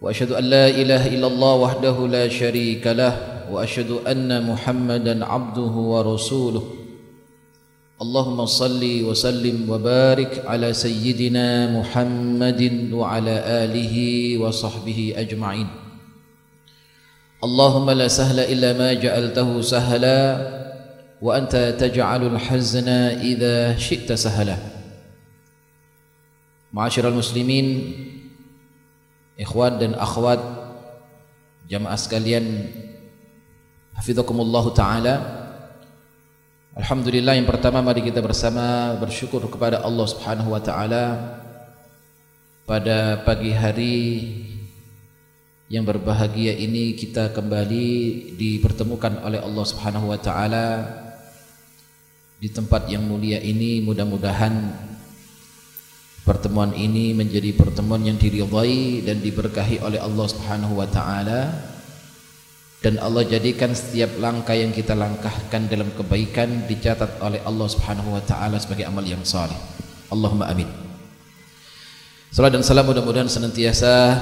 [0.00, 3.14] وأشهد أن لا إله إلا الله وحده لا شريك له
[3.52, 6.64] وأشهد أن محمدا عبده ورسوله.
[8.00, 13.96] اللهم صل وسلم وبارك على سيدنا محمد وعلى آله
[14.38, 15.68] وصحبه أجمعين.
[17.44, 20.20] اللهم لا سهل إلا ما جعلته سهلا
[21.22, 22.88] وأنت تجعل الحزن
[23.20, 24.56] إذا شئت سهلا.
[26.72, 27.66] معاشر المسلمين
[29.40, 30.36] ikhwan dan akhwat
[31.64, 32.68] jamaah sekalian
[33.96, 35.14] hafizakumullah taala.
[36.76, 41.04] Alhamdulillah yang pertama mari kita bersama bersyukur kepada Allah Subhanahu wa taala
[42.68, 43.98] pada pagi hari
[45.72, 47.88] yang berbahagia ini kita kembali
[48.36, 50.66] dipertemukan oleh Allah Subhanahu wa taala
[52.38, 53.80] di tempat yang mulia ini.
[53.82, 54.52] Mudah-mudahan
[56.22, 61.50] Pertemuan ini menjadi pertemuan yang diridhai dan diberkahi oleh Allah Subhanahu wa taala.
[62.80, 68.22] Dan Allah jadikan setiap langkah yang kita langkahkan dalam kebaikan dicatat oleh Allah Subhanahu wa
[68.24, 69.56] taala sebagai amal yang saleh.
[70.08, 70.68] Allahumma amin.
[72.30, 74.14] Salam dan salam mudah-mudahan senantiasa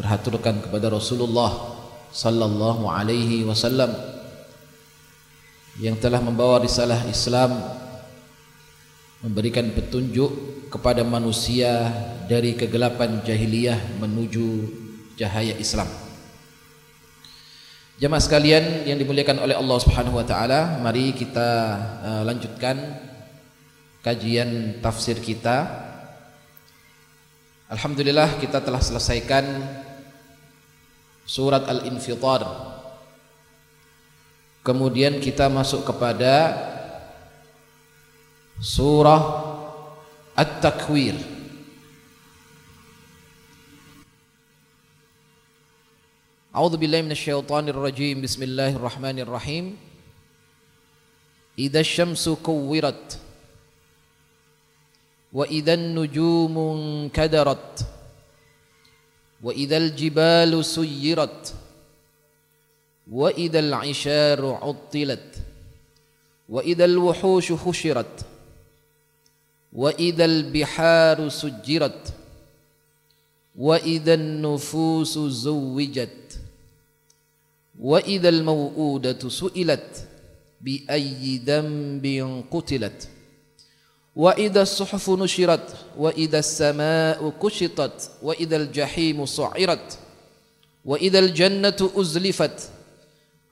[0.00, 1.76] terhaturkan kepada Rasulullah
[2.08, 3.92] sallallahu alaihi wasallam
[5.80, 7.56] yang telah membawa risalah Islam
[9.22, 10.30] memberikan petunjuk
[10.66, 11.94] kepada manusia
[12.26, 14.66] dari kegelapan jahiliyah menuju
[15.14, 15.86] cahaya Islam.
[18.02, 21.50] Jemaah sekalian yang dimuliakan oleh Allah Subhanahu wa taala, mari kita
[22.02, 22.98] uh, lanjutkan
[24.02, 25.70] kajian tafsir kita.
[27.70, 29.46] Alhamdulillah kita telah selesaikan
[31.22, 32.42] surat Al-Infitar.
[34.66, 36.58] Kemudian kita masuk kepada
[38.62, 39.42] surah
[40.38, 41.18] At-Takwir
[46.54, 49.74] A'udzu billahi minasyaitonir rajim Bismillahirrahmanirrahim
[51.58, 53.18] Idza syamsu kuwirat
[55.32, 57.82] wa idzan nujumu kadarat
[59.42, 61.50] wa idzal jibalu suyirat
[63.10, 65.40] wa idzal 'isharu 'uttilat
[66.52, 68.31] wa idzal wuhushu hushirat
[69.72, 72.12] وإذا البحار سجرت
[73.58, 76.38] وإذا النفوس زوجت
[77.80, 80.08] وإذا الموءودة سئلت
[80.60, 82.06] بأي ذنب
[82.50, 83.08] قتلت
[84.16, 89.98] وإذا الصحف نشرت وإذا السماء كشطت وإذا الجحيم سعرت
[90.84, 92.70] وإذا الجنة أزلفت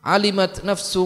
[0.04, 0.96] علمت نفس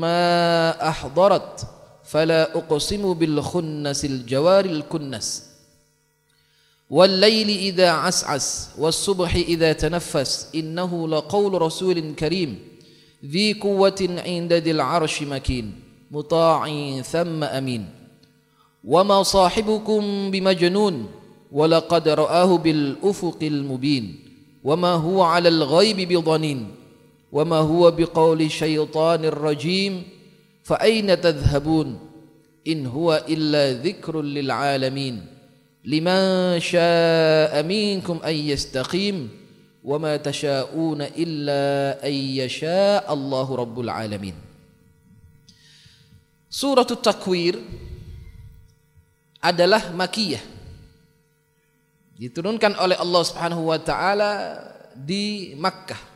[0.00, 1.66] ما أحضرت
[2.06, 5.42] فلا أقسم بالخنس الجوار الكنس.
[6.90, 12.58] والليل إذا عسعس والصبح إذا تنفس إنه لقول رسول كريم
[13.24, 15.72] ذي قوة عند ذي العرش مكين
[16.10, 16.62] مطاع
[17.02, 17.90] ثم أمين.
[18.84, 21.06] وما صاحبكم بمجنون
[21.52, 24.18] ولقد رآه بالأفق المبين.
[24.64, 26.74] وما هو على الغيب بضنين.
[27.32, 30.02] وما هو بقول شيطان الرجيم
[30.66, 31.88] فأين تذهبون
[32.66, 35.26] إن هو إلا ذكر للعالمين
[35.86, 36.22] لمن
[36.58, 39.30] شاء منكم أن يستقيم
[39.86, 41.62] وما تشاءون إلا
[42.02, 44.34] أن يشاء الله رب العالمين.
[46.50, 47.54] سورة التكوير
[49.46, 50.42] adalah makiyah.
[52.18, 54.58] Diturunkan oleh Allah Subhanahu wa taala
[54.98, 56.15] di Makkah.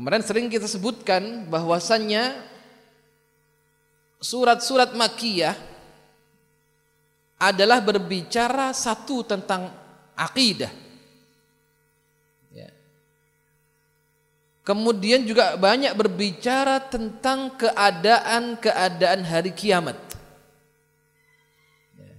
[0.00, 2.32] Kemarin sering kita sebutkan bahwasannya
[4.16, 5.52] surat-surat Makiyah
[7.36, 9.68] adalah berbicara satu tentang
[10.16, 10.72] akidah.
[12.48, 12.72] Ya.
[14.64, 20.00] Kemudian juga banyak berbicara tentang keadaan-keadaan hari kiamat.
[22.00, 22.16] Ya.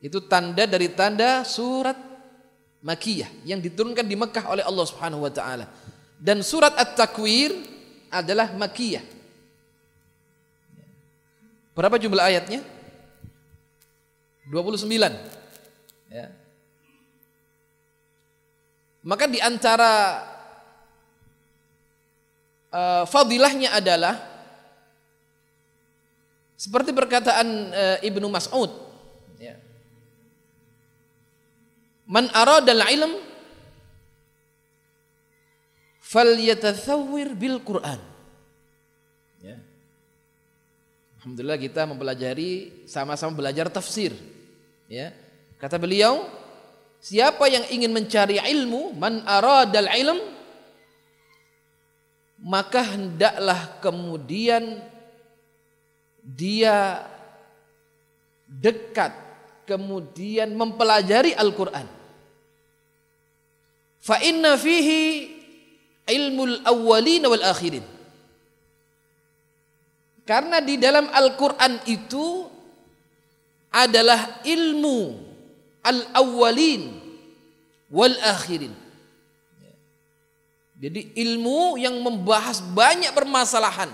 [0.00, 2.00] Itu tanda dari tanda surat
[2.80, 5.81] Makiyah yang diturunkan di Mekah oleh Allah Subhanahu wa taala.
[6.22, 7.50] Dan surat At-Takwir
[8.06, 9.02] adalah makiyah.
[11.74, 12.62] Berapa jumlah ayatnya?
[14.46, 14.86] 29.
[16.14, 16.30] Ya.
[19.02, 20.22] Maka di antara
[22.70, 24.14] uh, fadilahnya adalah
[26.54, 28.70] seperti perkataan uh, Ibnu Mas'ud
[29.42, 29.58] ya.
[32.06, 33.31] Man aradal ilm
[36.12, 37.96] falyatathawwir bil Qur'an.
[39.40, 39.56] Ya.
[41.20, 44.12] Alhamdulillah kita mempelajari sama-sama belajar tafsir.
[44.92, 45.16] Ya.
[45.56, 46.28] Kata beliau,
[47.00, 50.20] siapa yang ingin mencari ilmu, man aradal ilm
[52.42, 54.82] maka hendaklah kemudian
[56.26, 57.06] dia
[58.50, 59.14] dekat
[59.62, 61.86] kemudian mempelajari Al-Qur'an.
[64.02, 65.31] Fa inna fihi
[66.06, 67.84] ilmul awwalin wal akhirin.
[70.22, 72.46] Karena di dalam Al-Qur'an itu
[73.74, 75.18] adalah ilmu
[75.82, 76.82] al-awwalin
[77.90, 78.70] wal akhirin.
[80.82, 83.90] Jadi ilmu yang membahas banyak permasalahan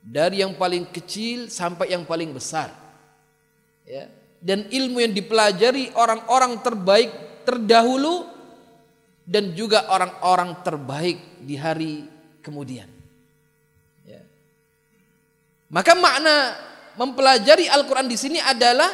[0.00, 2.72] dari yang paling kecil sampai yang paling besar.
[3.84, 4.08] Ya.
[4.40, 7.12] Dan ilmu yang dipelajari orang-orang terbaik
[7.44, 8.24] terdahulu
[9.30, 12.02] dan juga orang-orang terbaik di hari
[12.42, 12.90] kemudian.
[14.02, 14.26] Ya.
[15.70, 16.58] Maka makna
[16.98, 18.90] mempelajari Al-Quran di sini adalah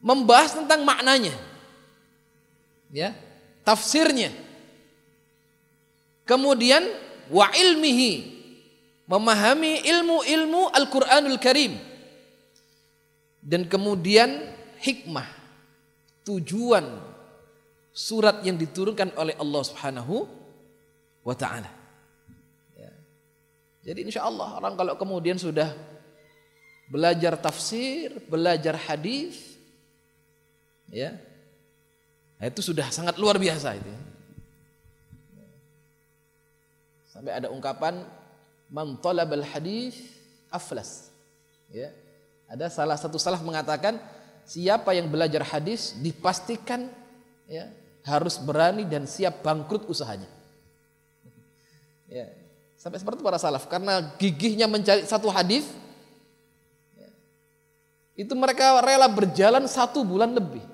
[0.00, 1.36] membahas tentang maknanya,
[2.88, 3.12] ya,
[3.60, 4.32] tafsirnya
[6.30, 6.86] Kemudian
[7.26, 8.38] wa ilmihi
[9.10, 11.74] memahami ilmu-ilmu Al-Qur'anul Karim.
[13.42, 14.38] Dan kemudian
[14.78, 15.26] hikmah
[16.22, 16.86] tujuan
[18.00, 20.24] surat yang diturunkan oleh Allah Subhanahu
[21.20, 21.68] wa taala.
[22.72, 22.92] Ya.
[23.84, 25.68] Jadi insya Allah orang kalau kemudian sudah
[26.88, 29.36] belajar tafsir, belajar hadis,
[30.88, 31.12] ya,
[32.40, 33.92] itu sudah sangat luar biasa itu.
[33.92, 34.00] Ya.
[37.12, 38.00] Sampai ada ungkapan
[38.72, 40.00] man talabal hadis
[40.48, 41.12] aflas.
[41.68, 41.92] Ya.
[42.48, 44.00] Ada salah satu salaf mengatakan
[44.42, 46.90] siapa yang belajar hadis dipastikan
[47.46, 47.70] ya
[48.04, 50.28] harus berani dan siap bangkrut usahanya.
[52.10, 52.26] Ya.
[52.80, 55.68] Sampai seperti para salaf karena gigihnya mencari satu hadis
[56.96, 57.08] ya,
[58.24, 60.64] itu mereka rela berjalan satu bulan lebih.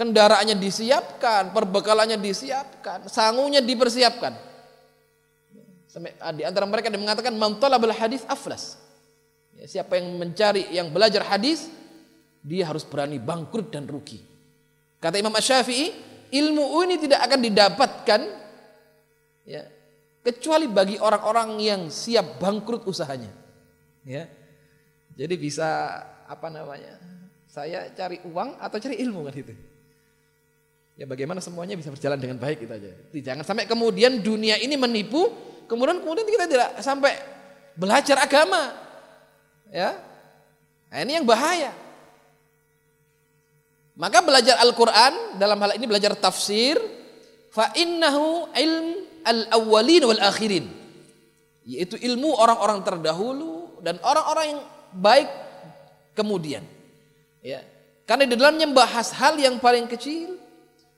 [0.00, 4.32] Kendaraannya disiapkan, perbekalannya disiapkan, sangunya dipersiapkan.
[5.84, 8.80] Sampai ah, di antara mereka yang mengatakan man talabal hadis aflas.
[9.52, 11.68] Ya, siapa yang mencari yang belajar hadis
[12.40, 14.29] dia harus berani bangkrut dan rugi.
[15.00, 15.96] Kata Imam Asy-Syafi'i,
[16.30, 18.20] ilmu ini tidak akan didapatkan
[19.48, 19.64] ya,
[20.20, 23.32] kecuali bagi orang-orang yang siap bangkrut usahanya.
[24.04, 24.28] Ya.
[25.16, 27.00] Jadi bisa apa namanya?
[27.50, 29.54] Saya cari uang atau cari ilmu kan itu.
[31.00, 32.92] Ya bagaimana semuanya bisa berjalan dengan baik itu aja.
[33.10, 35.32] Jangan sampai kemudian dunia ini menipu
[35.64, 37.16] kemudian kemudian kita tidak sampai
[37.72, 38.76] belajar agama.
[39.72, 39.96] Ya.
[40.92, 41.72] Nah, ini yang bahaya.
[44.00, 46.80] Maka belajar Al-Qur'an dalam hal ini belajar tafsir
[47.52, 48.86] fa innahu ilm
[49.28, 50.64] al-awwalin wal akhirin.
[51.68, 54.60] Yaitu ilmu orang-orang terdahulu dan orang-orang yang
[54.96, 55.28] baik
[56.16, 56.64] kemudian.
[57.44, 57.60] Ya.
[58.08, 60.40] Karena di dalamnya membahas hal yang paling kecil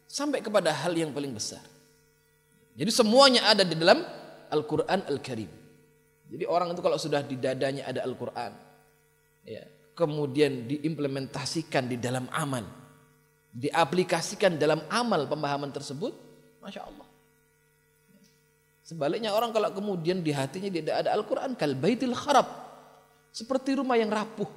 [0.07, 1.61] sampai kepada hal yang paling besar.
[2.79, 4.01] Jadi semuanya ada di dalam
[4.49, 5.51] Al-Quran Al-Karim.
[6.33, 8.53] Jadi orang itu kalau sudah di dadanya ada Al-Quran,
[9.45, 9.61] ya,
[9.93, 12.82] kemudian diimplementasikan di dalam amal,
[13.53, 16.17] diaplikasikan dalam amal pemahaman tersebut,
[16.65, 17.09] masya Allah.
[18.83, 22.49] Sebaliknya orang kalau kemudian di hatinya tidak ada Al-Quran, kal baitil kharab,
[23.31, 24.49] seperti rumah yang rapuh.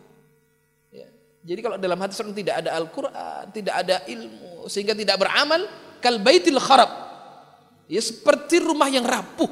[0.89, 1.07] Ya.
[1.45, 5.67] Jadi kalau dalam hati seorang tidak ada Al-Quran, tidak ada ilmu, sehingga tidak beramal,
[5.99, 6.91] kal baitil kharab.
[7.85, 9.51] Ya seperti rumah yang rapuh.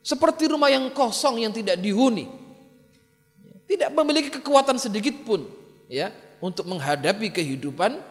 [0.00, 2.28] Seperti rumah yang kosong yang tidak dihuni.
[3.64, 5.46] Tidak memiliki kekuatan sedikit pun
[5.86, 6.10] ya
[6.42, 8.09] untuk menghadapi kehidupan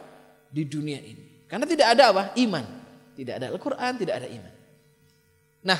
[0.50, 1.46] di dunia ini.
[1.46, 2.24] Karena tidak ada apa?
[2.38, 2.66] Iman.
[3.16, 4.54] Tidak ada Al-Qur'an, tidak ada iman.
[5.60, 5.80] Nah,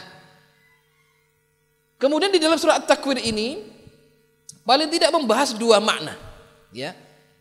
[2.02, 3.64] kemudian di dalam surat At-Takwir ini
[4.64, 6.20] paling tidak membahas dua makna,
[6.76, 6.92] ya.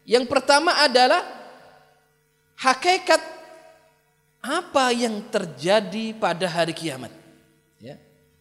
[0.06, 1.20] Yang pertama adalah
[2.56, 3.20] hakikat
[4.38, 7.10] apa yang terjadi pada hari kiamat.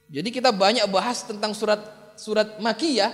[0.08, 1.84] Jadi kita banyak bahas tentang surat
[2.16, 3.12] surat Makiyah.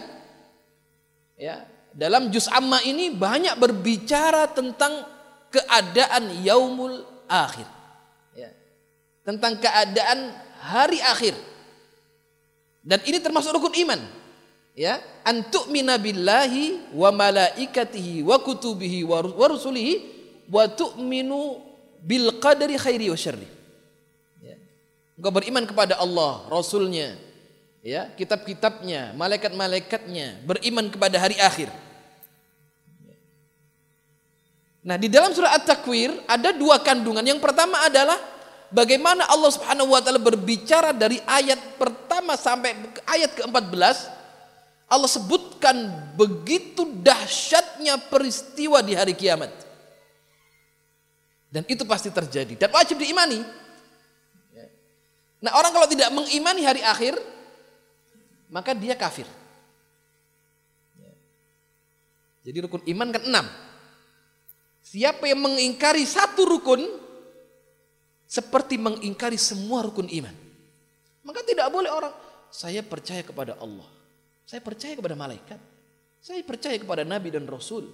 [1.34, 5.02] Ya, dalam juz amma ini banyak berbicara tentang
[5.54, 7.70] keadaan yaumul akhir.
[8.34, 8.50] Ya.
[9.22, 11.38] Tentang keadaan hari akhir.
[12.82, 14.02] Dan ini termasuk rukun iman.
[14.74, 20.02] Ya, antuk minabillahi wa malaikatihi wa kutubihi wa rusulihi
[20.50, 21.62] wa tu'minu
[22.02, 23.46] bil qadari khairi wa syarri.
[24.42, 24.58] Ya.
[25.14, 27.14] Engkau beriman kepada Allah, Rasulnya,
[27.86, 31.70] ya, kitab-kitabnya, malaikat-malaikatnya, beriman kepada hari akhir.
[34.84, 37.24] Nah, di dalam surah At-Takwir ada dua kandungan.
[37.24, 38.20] Yang pertama adalah
[38.68, 42.76] bagaimana Allah Subhanahu wa taala berbicara dari ayat pertama sampai
[43.08, 44.12] ayat ke-14
[44.92, 45.76] Allah sebutkan
[46.20, 49.50] begitu dahsyatnya peristiwa di hari kiamat.
[51.48, 53.40] Dan itu pasti terjadi dan wajib diimani.
[55.44, 57.16] Nah, orang kalau tidak mengimani hari akhir
[58.52, 59.26] maka dia kafir.
[62.44, 63.46] Jadi rukun iman kan enam.
[64.94, 66.86] Siapa yang mengingkari satu rukun
[68.30, 70.36] seperti mengingkari semua rukun iman.
[71.26, 72.14] Maka tidak boleh orang
[72.54, 73.90] saya percaya kepada Allah.
[74.46, 75.58] Saya percaya kepada malaikat.
[76.22, 77.90] Saya percaya kepada nabi dan rasul.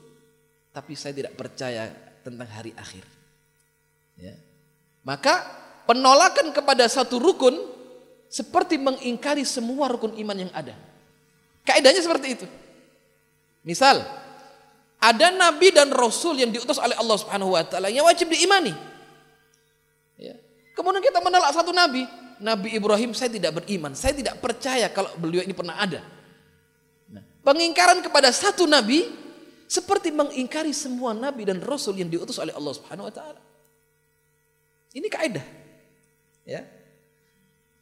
[0.76, 1.88] Tapi saya tidak percaya
[2.20, 3.08] tentang hari akhir.
[4.20, 4.36] Ya.
[5.08, 5.40] Maka
[5.88, 7.56] penolakan kepada satu rukun
[8.28, 10.76] seperti mengingkari semua rukun iman yang ada.
[11.64, 12.48] Kaidahnya seperti itu.
[13.64, 14.04] Misal,
[15.00, 18.76] ada nabi dan rasul yang diutus oleh Allah Subhanahu wa taala yang wajib diimani.
[20.20, 20.36] Ya.
[20.76, 22.04] Kemudian kita menolak satu nabi,
[22.40, 26.04] Nabi Ibrahim saya tidak beriman, saya tidak percaya kalau beliau ini pernah ada.
[27.12, 29.08] Nah, pengingkaran kepada satu nabi
[29.68, 33.42] seperti mengingkari semua nabi dan rasul yang diutus oleh Allah Subhanahu wa taala.
[34.96, 35.46] Ini kaidah.
[36.48, 36.66] Ya.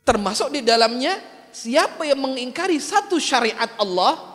[0.03, 1.17] Termasuk di dalamnya
[1.55, 4.26] siapa yang mengingkari satu syariat Allah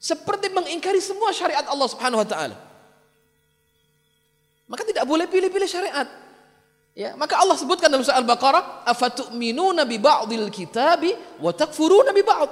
[0.00, 2.56] seperti mengingkari semua syariat Allah Subhanahu wa taala.
[4.64, 6.08] Maka tidak boleh pilih-pilih syariat.
[6.96, 12.50] Ya, maka Allah sebutkan dalam surah Al-Baqarah, "Afatu'minuna bi ba'dil kitabi wa takfuruna bi ba'd."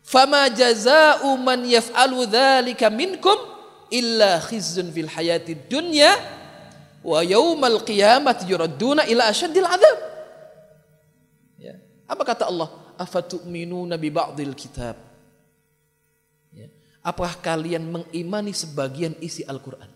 [0.00, 3.36] Fama jazaa'u man yaf'alu dzalika minkum
[3.92, 6.12] illa khizyun fil hayatid dunya
[7.04, 9.98] wa yaumal qiyamati yuradduna ila asyaddil adzab.
[11.60, 11.76] Ya.
[12.08, 12.72] Apa kata Allah?
[12.96, 15.03] Afatu'minuna bi ba'dil kitab
[17.04, 19.92] Apakah kalian mengimani sebagian isi Al-Quran?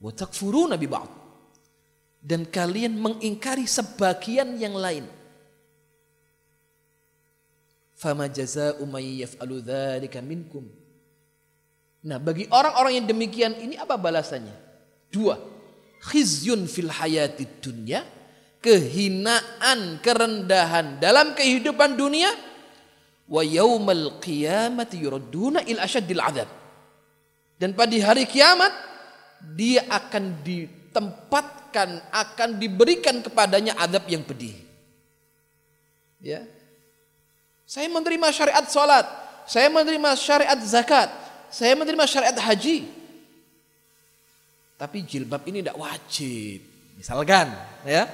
[0.00, 1.10] Watakfuruna Nabi ba'd.
[2.24, 5.04] Dan kalian mengingkari sebagian yang lain.
[7.92, 10.64] Fama jaza'u may yaf'alu dzalika minkum.
[12.08, 14.56] Nah, bagi orang-orang yang demikian ini apa balasannya?
[15.12, 15.36] Dua.
[16.04, 18.04] Khizyun fil hayati dunya,
[18.64, 22.32] kehinaan, kerendahan dalam kehidupan dunia
[23.28, 26.50] wa yaumal qiyamati yuradduna il asyaddil adzab.
[27.56, 28.72] Dan pada hari kiamat
[29.54, 34.56] dia akan ditempatkan, akan diberikan kepadanya adab yang pedih.
[36.20, 36.44] Ya.
[37.64, 39.06] Saya menerima syariat salat,
[39.48, 41.08] saya menerima syariat zakat,
[41.48, 42.88] saya menerima syariat haji.
[44.74, 46.60] Tapi jilbab ini tidak wajib.
[46.98, 47.48] Misalkan,
[47.86, 48.04] ya.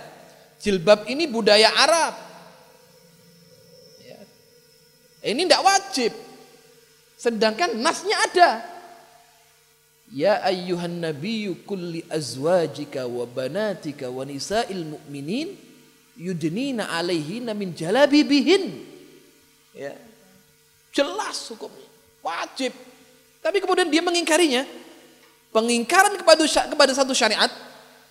[0.60, 2.29] Jilbab ini budaya Arab.
[5.20, 6.12] Ini tidak wajib.
[7.20, 8.50] Sedangkan nasnya ada.
[10.10, 15.54] Ya ayyuhan nabiyyu kulli azwajika wa banatika wa nisa'il mu'minin
[16.18, 18.88] yudnina alaihina min jalabibihin.
[19.76, 19.94] Ya.
[20.90, 21.86] Jelas hukumnya.
[22.24, 22.74] Wajib.
[23.38, 24.66] Tapi kemudian dia mengingkarinya.
[25.50, 27.50] Pengingkaran kepada kepada satu syariat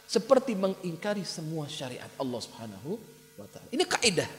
[0.10, 3.00] seperti mengingkari semua syariat Allah Subhanahu
[3.38, 3.68] wa taala.
[3.70, 4.30] Ini kaidah.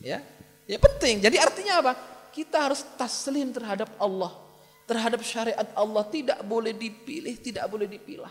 [0.00, 0.22] Ya.
[0.68, 1.24] Ya penting.
[1.24, 1.92] Jadi artinya apa?
[2.28, 4.36] Kita harus taslim terhadap Allah.
[4.84, 6.04] Terhadap syariat Allah.
[6.04, 8.30] Tidak boleh dipilih, tidak boleh dipilah.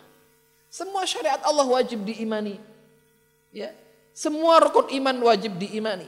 [0.69, 2.61] Semua syariat Allah wajib diimani.
[3.49, 3.73] Ya.
[4.13, 6.05] Semua rukun iman wajib diimani.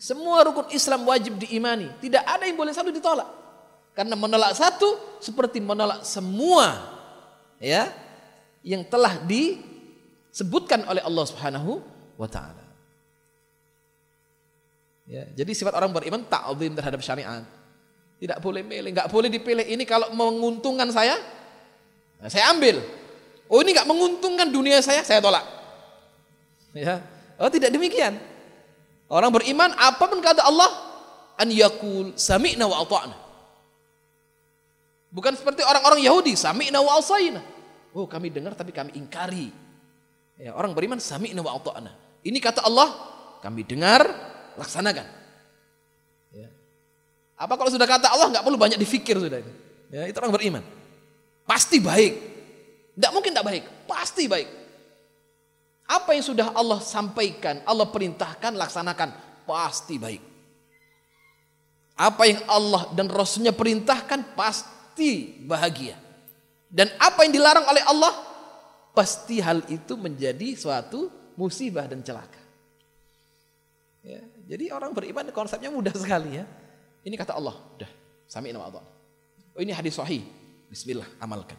[0.00, 1.92] Semua rukun Islam wajib diimani.
[2.00, 3.28] Tidak ada yang boleh satu ditolak.
[3.94, 6.82] Karena menolak satu seperti menolak semua
[7.62, 7.94] ya
[8.66, 11.78] yang telah disebutkan oleh Allah Subhanahu
[12.18, 12.63] wa taala.
[15.04, 17.44] Ya, jadi sifat orang beriman ta'zim terhadap syariat.
[18.16, 19.64] Tidak boleh milih, nggak boleh dipilih.
[19.68, 21.20] Ini kalau menguntungkan saya,
[22.16, 22.80] nah saya ambil.
[23.52, 25.44] Oh ini nggak menguntungkan dunia saya, saya tolak.
[26.72, 27.04] Ya,
[27.36, 28.16] oh tidak demikian.
[29.12, 30.72] Orang beriman apa pun kata Allah,
[31.36, 33.16] an yakul sami'na wa ata'na.
[35.12, 37.44] Bukan seperti orang-orang Yahudi, sami'na wa asayna.
[37.92, 39.52] Oh kami dengar tapi kami ingkari.
[40.40, 41.92] Ya, orang beriman sami'na wa ata'na.
[42.24, 42.88] Ini kata Allah,
[43.44, 45.06] kami dengar laksanakan.
[46.34, 46.48] Ya.
[47.38, 49.52] Apa kalau sudah kata Allah nggak perlu banyak difikir sudah itu.
[49.94, 50.64] Ya, itu orang beriman.
[51.46, 52.14] Pasti baik.
[52.94, 54.48] Tidak mungkin tidak baik, pasti baik.
[55.84, 59.10] Apa yang sudah Allah sampaikan, Allah perintahkan, laksanakan,
[59.44, 60.22] pasti baik.
[61.94, 65.98] Apa yang Allah dan Rasulnya perintahkan, pasti bahagia.
[66.70, 68.14] Dan apa yang dilarang oleh Allah,
[68.96, 72.40] pasti hal itu menjadi suatu musibah dan celaka.
[74.02, 76.44] Ya, jadi orang beriman konsepnya mudah sekali ya.
[77.04, 77.90] Ini kata Allah, udah,
[78.28, 78.84] sami nama Allah.
[79.56, 80.24] Oh ini hadis sahih.
[80.72, 81.56] Bismillah, amalkan.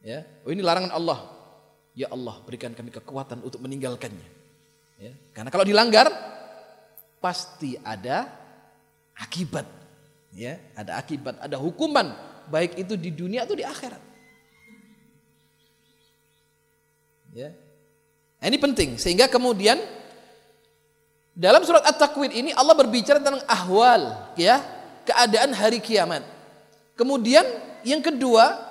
[0.00, 1.18] Ya, oh ini larangan Allah.
[1.92, 4.28] Ya Allah, berikan kami kekuatan untuk meninggalkannya.
[5.00, 6.06] Ya, karena kalau dilanggar
[7.18, 8.28] pasti ada
[9.16, 9.66] akibat.
[10.30, 12.14] Ya, ada akibat, ada hukuman
[12.46, 14.02] baik itu di dunia atau di akhirat.
[17.34, 17.50] Ya.
[18.40, 19.78] Nah, ini penting sehingga kemudian
[21.34, 24.60] dalam surat At-Takwir ini Allah berbicara tentang ahwal ya,
[25.06, 26.26] keadaan hari kiamat.
[26.98, 27.46] Kemudian
[27.86, 28.70] yang kedua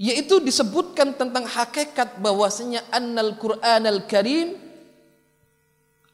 [0.00, 4.58] yaitu disebutkan tentang hakikat bahwasanya annal Qur'anal Karim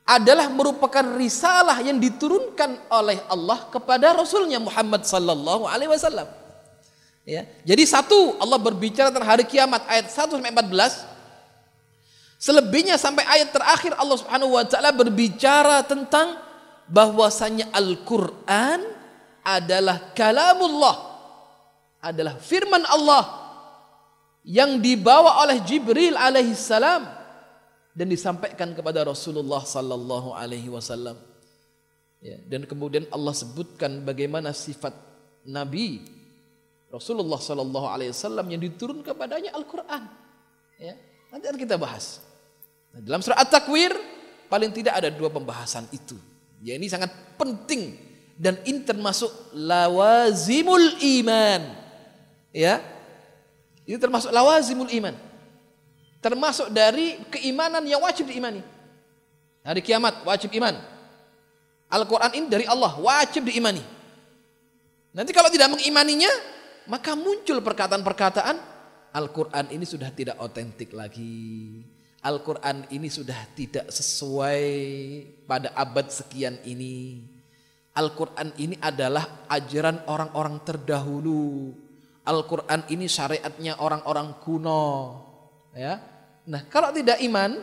[0.09, 6.28] adalah merupakan risalah yang diturunkan oleh Allah kepada Rasulnya Muhammad sallallahu alaihi wasallam.
[7.28, 7.45] Ya.
[7.61, 11.17] Jadi satu Allah berbicara tentang hari kiamat ayat 1 sampai 14.
[12.38, 16.38] Selebihnya sampai ayat terakhir Allah Subhanahu wa taala berbicara tentang
[16.87, 18.78] bahwasanya Al-Qur'an
[19.42, 20.97] adalah kalamullah.
[21.99, 23.26] Adalah firman Allah
[24.47, 27.11] yang dibawa oleh Jibril alaihi salam
[27.90, 31.18] dan disampaikan kepada Rasulullah sallallahu alaihi wasallam.
[32.23, 34.90] Ya, dan kemudian Allah sebutkan bagaimana sifat
[35.47, 36.18] Nabi
[36.88, 40.02] Rasulullah Sallallahu Alaihi Wasallam yang diturun kepadanya Al-Quran.
[40.80, 40.97] Ya,
[41.30, 42.25] nanti akan kita bahas.
[42.95, 43.92] Nah, dalam surah At-Takwir
[44.49, 46.16] paling tidak ada dua pembahasan itu.
[46.64, 47.95] Ya ini sangat penting
[48.38, 51.62] dan ini termasuk lawazimul iman.
[52.54, 52.80] Ya,
[53.83, 55.14] ini termasuk lawazimul iman.
[56.18, 58.62] Termasuk dari keimanan yang wajib diimani.
[59.66, 60.78] Hari kiamat wajib iman.
[61.90, 63.83] Al-Quran ini dari Allah wajib diimani.
[65.14, 66.30] Nanti kalau tidak mengimaninya
[66.87, 68.57] maka muncul perkataan-perkataan
[69.12, 71.83] Al-Quran ini sudah tidak otentik lagi.
[72.28, 74.60] Al-Quran ini sudah tidak sesuai
[75.49, 77.25] pada abad sekian ini.
[77.97, 81.73] Al-Quran ini adalah ajaran orang-orang terdahulu.
[82.28, 85.25] Al-Quran ini syariatnya orang-orang kuno.
[85.73, 86.04] Ya,
[86.49, 87.60] Nah kalau tidak iman,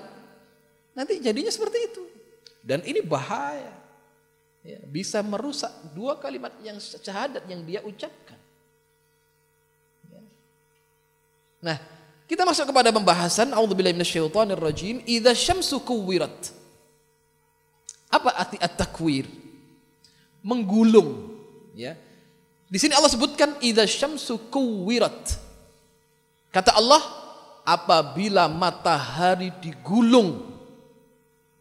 [0.98, 2.04] nanti jadinya seperti itu.
[2.66, 3.74] Dan ini bahaya.
[4.66, 8.38] Ya, bisa merusak dua kalimat yang syahadat yang dia ucapkan.
[11.62, 11.78] Nah,
[12.26, 16.34] kita masuk kepada pembahasan minasyaitonirrajim, idza syamsu kuwirat.
[18.10, 19.30] Apa arti at-takwir?
[20.42, 21.38] Menggulung,
[21.78, 21.94] ya.
[22.66, 25.38] Di sini Allah sebutkan idza syamsu kuwirat.
[26.50, 27.02] Kata Allah,
[27.62, 30.50] apabila matahari digulung.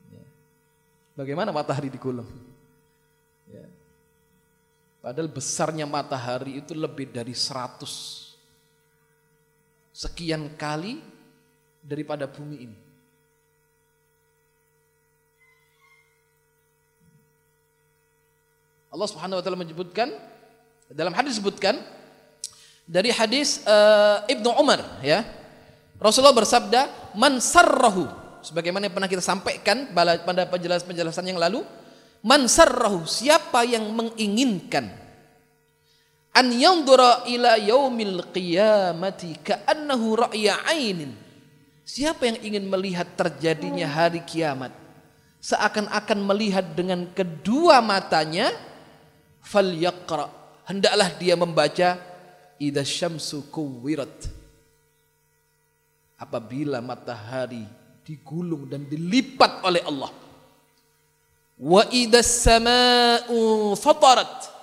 [0.08, 0.24] Ya.
[1.12, 2.28] Bagaimana matahari digulung?
[3.52, 3.68] Ya.
[5.04, 8.23] Padahal besarnya matahari itu lebih dari 100
[9.94, 10.98] sekian kali
[11.78, 12.78] daripada bumi ini.
[18.90, 20.10] Allah Subhanahu wa taala menyebutkan
[20.90, 21.78] dalam hadis disebutkan
[22.86, 25.22] dari hadis uh, Ibnu Umar ya.
[25.98, 28.10] Rasulullah bersabda, "Man sarrahu"
[28.42, 31.62] sebagaimana yang pernah kita sampaikan pada penjelasan-penjelasan yang lalu,
[32.22, 35.03] "Man sarrahu" siapa yang menginginkan
[36.34, 41.14] an yandura ila yaumil qiyamati ka'annahu ra'ya ainin.
[41.86, 44.72] Siapa yang ingin melihat terjadinya hari kiamat
[45.44, 48.48] seakan-akan melihat dengan kedua matanya
[49.44, 50.32] falyaqra.
[50.64, 52.00] Hendaklah dia membaca
[52.56, 54.32] idza syamsu kuwirat.
[56.16, 57.68] Apabila matahari
[58.00, 60.08] digulung dan dilipat oleh Allah.
[61.60, 64.53] Wa idza samaa'u fatarat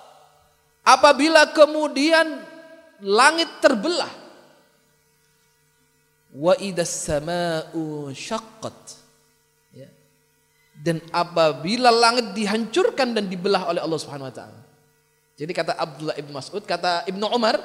[0.82, 2.41] Apabila kemudian
[3.02, 4.10] langit terbelah
[6.32, 8.78] wa idas sama'u syaqqat
[9.76, 9.89] ya.
[10.80, 14.62] dan apabila langit dihancurkan dan dibelah oleh Allah Subhanahu wa taala.
[15.38, 17.58] Jadi kata Abdullah Ibn Mas'ud, kata Ibnu Umar,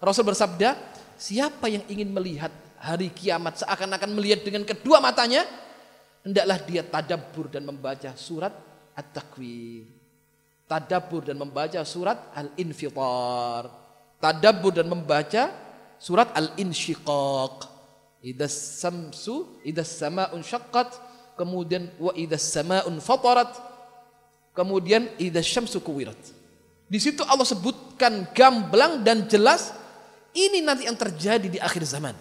[0.00, 0.74] Rasul bersabda,
[1.20, 5.44] siapa yang ingin melihat hari kiamat seakan-akan melihat dengan kedua matanya,
[6.24, 8.50] hendaklah dia tadabbur dan membaca surat
[8.96, 10.01] At-Takwir
[10.72, 13.68] tadabbur dan membaca surat Al-Infitar.
[14.16, 15.52] Tadabbur dan membaca
[16.00, 17.68] surat Al-Insyiqaq.
[18.24, 20.94] Idas samsu, idas sama'un syaqqat,
[21.36, 23.50] kemudian wa idas sama'un fatarat,
[24.56, 26.16] kemudian idas syamsu kuwirat.
[26.86, 29.74] Di situ Allah sebutkan gamblang dan jelas
[30.32, 32.14] ini nanti yang terjadi di akhir zaman.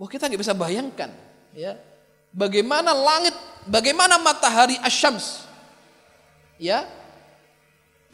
[0.00, 1.12] Wah kita nggak bisa bayangkan
[1.52, 1.76] ya
[2.32, 3.36] bagaimana langit,
[3.68, 5.41] bagaimana matahari asyams
[6.62, 6.86] ya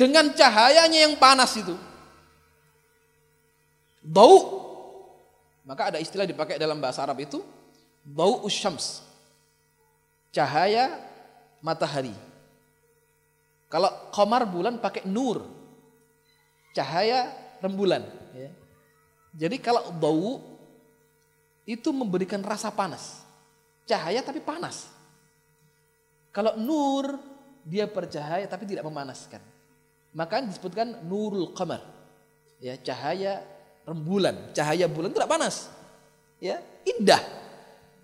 [0.00, 1.76] dengan cahayanya yang panas itu
[4.08, 4.64] Dau.
[5.68, 7.44] Maka ada istilah dipakai dalam bahasa Arab itu
[8.00, 9.04] dau usyams.
[10.32, 10.96] Cahaya
[11.60, 12.16] matahari.
[13.68, 15.44] Kalau komar bulan pakai nur.
[16.72, 17.28] Cahaya
[17.60, 18.00] rembulan.
[18.32, 18.50] Ya.
[19.44, 20.40] Jadi kalau dau
[21.68, 23.20] itu memberikan rasa panas.
[23.84, 24.88] Cahaya tapi panas.
[26.32, 27.12] Kalau nur
[27.68, 29.44] dia bercahaya tapi tidak memanaskan.
[30.16, 31.84] Maka disebutkan nurul qamar.
[32.58, 33.44] Ya, cahaya
[33.84, 35.68] rembulan, cahaya bulan tidak panas.
[36.40, 37.20] Ya, indah.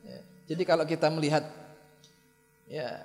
[0.05, 0.19] Ya,
[0.53, 1.49] jadi kalau kita melihat
[2.65, 3.05] ya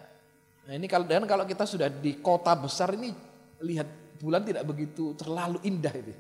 [0.63, 3.11] nah ini kalau dan kalau kita sudah di kota besar ini
[3.59, 3.89] lihat
[4.21, 6.13] bulan tidak begitu terlalu indah itu.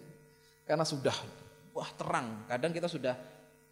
[0.63, 1.13] Karena sudah
[1.75, 2.47] wah terang.
[2.47, 3.13] Kadang kita sudah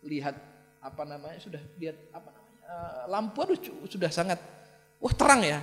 [0.04, 0.36] lihat
[0.84, 4.38] apa namanya sudah lihat apa namanya uh, lampu aduh sudah sangat
[5.00, 5.60] wah terang ya.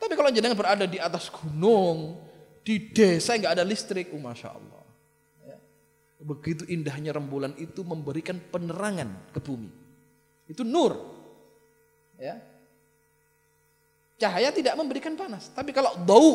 [0.00, 2.16] Tapi kalau jenengan berada di atas gunung,
[2.64, 4.84] di desa nggak ada listrik, oh masya Allah.
[5.44, 5.56] Ya.
[6.24, 9.68] Begitu indahnya rembulan itu memberikan penerangan ke bumi.
[10.48, 10.96] Itu nur.
[12.16, 12.40] Ya.
[14.16, 15.52] Cahaya tidak memberikan panas.
[15.52, 16.32] Tapi kalau bau,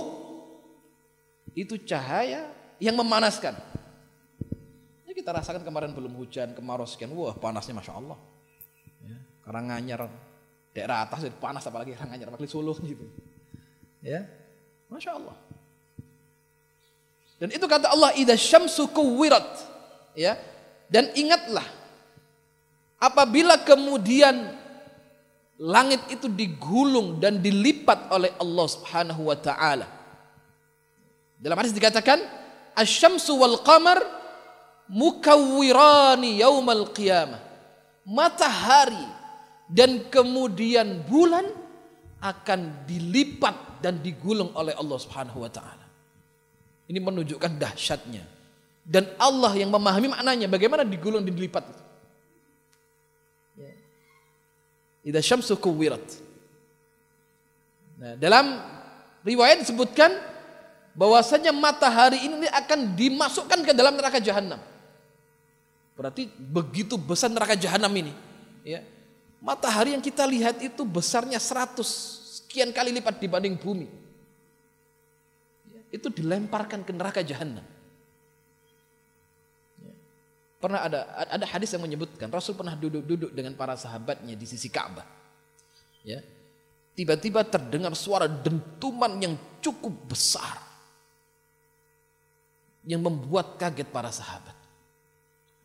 [1.58, 3.58] itu cahaya yang memanaskan.
[5.10, 8.18] Ya, kita rasakan kemarin belum hujan, kemarau sekian, wah panasnya masya Allah.
[9.02, 9.18] Ya.
[9.42, 10.06] Karanganyar,
[10.70, 13.25] daerah atas panas apalagi Karanganyar, apalagi Solo gitu.
[14.06, 14.30] Ya.
[14.86, 15.34] Masya Allah.
[17.42, 19.50] Dan itu kata Allah, Ida syamsu kuwirat.
[20.14, 20.38] Ya.
[20.86, 21.66] Dan ingatlah,
[23.02, 24.54] apabila kemudian
[25.58, 29.90] langit itu digulung dan dilipat oleh Allah Subhanahu wa taala.
[31.42, 32.22] Dalam hadis dikatakan,
[32.78, 34.00] "Asy-syamsu wal qamar
[34.88, 37.42] mukawwirani yaumal qiyamah."
[38.06, 39.10] Matahari
[39.66, 41.50] dan kemudian bulan
[42.22, 45.86] akan dilipat dan digulung oleh Allah Subhanahu wa taala.
[46.86, 48.24] Ini menunjukkan dahsyatnya.
[48.86, 51.84] Dan Allah yang memahami maknanya bagaimana digulung dan dilipat itu.
[53.58, 53.74] Ya.
[57.98, 58.62] Nah, dalam
[59.26, 60.14] riwayat disebutkan
[60.94, 64.62] bahwasanya matahari ini akan dimasukkan ke dalam neraka jahanam.
[65.96, 68.14] Berarti begitu besar neraka jahanam ini,
[68.62, 68.84] ya.
[69.40, 72.25] Matahari yang kita lihat itu besarnya 100
[72.56, 73.84] sekian kali lipat dibanding bumi.
[75.92, 77.68] Itu dilemparkan ke neraka jahanam.
[80.64, 85.04] Pernah ada ada hadis yang menyebutkan Rasul pernah duduk-duduk dengan para sahabatnya di sisi Ka'bah.
[86.08, 86.24] Ya.
[86.96, 90.64] Tiba-tiba terdengar suara dentuman yang cukup besar.
[92.88, 94.56] Yang membuat kaget para sahabat.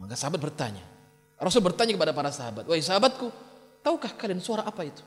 [0.03, 0.83] Maka sahabat bertanya.
[1.39, 2.67] Rasul bertanya kepada para sahabat.
[2.67, 3.31] Wahai sahabatku,
[3.79, 5.07] tahukah kalian suara apa itu?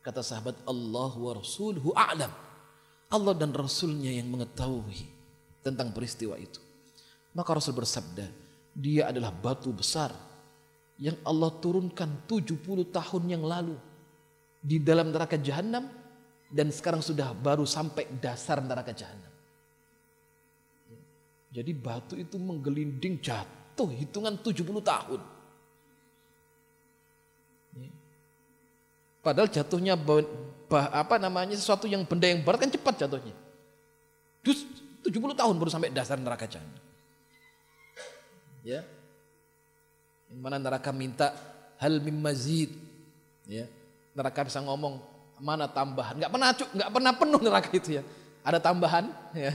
[0.00, 2.32] Kata sahabat Allah wa rasuluhu a'lam.
[3.10, 5.02] Allah dan Rasulnya yang mengetahui
[5.66, 6.62] tentang peristiwa itu.
[7.34, 8.26] Maka Rasul bersabda,
[8.70, 10.14] dia adalah batu besar
[11.00, 12.60] yang Allah turunkan 70
[12.92, 13.74] tahun yang lalu
[14.62, 15.90] di dalam neraka jahanam
[16.52, 19.32] dan sekarang sudah baru sampai dasar neraka jahanam.
[21.50, 25.20] Jadi batu itu menggelinding jatuh hitungan 70 tahun.
[29.20, 33.36] Padahal jatuhnya bah, apa namanya sesuatu yang benda yang berat kan cepat jatuhnya.
[34.40, 34.64] Dus
[35.04, 36.80] 70 tahun baru sampai dasar neraka jahanam.
[38.64, 38.84] Ya.
[40.28, 41.36] Yang mana neraka minta
[41.80, 42.72] hal mim mazid.
[43.44, 43.68] Ya.
[44.16, 45.00] Neraka bisa ngomong
[45.40, 46.16] mana tambahan?
[46.20, 48.02] Enggak pernah enggak pernah penuh neraka itu ya.
[48.40, 49.04] Ada tambahan,
[49.36, 49.52] ya.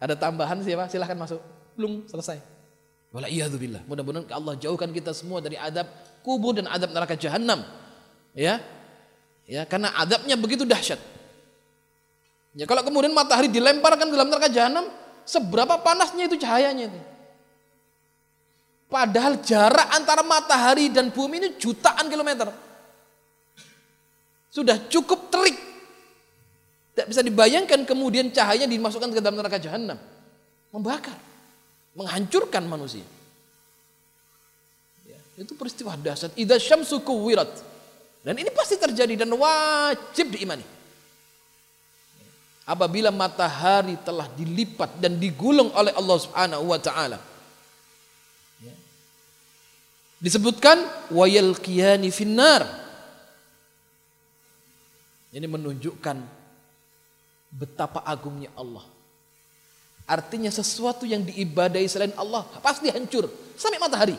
[0.00, 0.88] Ada tambahan siapa?
[0.88, 1.40] Silahkan masuk.
[1.76, 2.40] Belum selesai.
[3.12, 3.82] Wala billah.
[3.84, 5.84] Mudah-mudahan Allah jauhkan kita semua dari adab
[6.24, 7.60] kubur dan adab neraka jahanam.
[8.34, 8.62] Ya.
[9.50, 11.02] Ya, karena adabnya begitu dahsyat.
[12.54, 14.86] Ya, kalau kemudian matahari dilemparkan ke dalam neraka jahanam,
[15.26, 17.00] seberapa panasnya itu cahayanya itu.
[18.90, 22.50] Padahal jarak antara matahari dan bumi ini jutaan kilometer.
[24.50, 25.54] Sudah cukup terik.
[26.90, 29.94] Tidak bisa dibayangkan kemudian cahayanya dimasukkan ke dalam neraka jahanam.
[30.74, 31.14] Membakar.
[31.94, 33.06] Menghancurkan manusia.
[35.06, 36.34] Ya, itu peristiwa dahsyat.
[36.34, 37.69] Idza syamsu kuwirat.
[38.20, 40.64] Dan ini pasti terjadi dan wajib diimani.
[42.68, 47.18] Apabila matahari telah dilipat dan digulung oleh Allah Subhanahu wa taala.
[50.20, 50.76] Disebutkan
[51.08, 52.68] wayal qiyani finnar.
[55.32, 56.16] Ini menunjukkan
[57.56, 58.84] betapa agungnya Allah.
[60.04, 64.18] Artinya sesuatu yang diibadai selain Allah pasti hancur sampai matahari.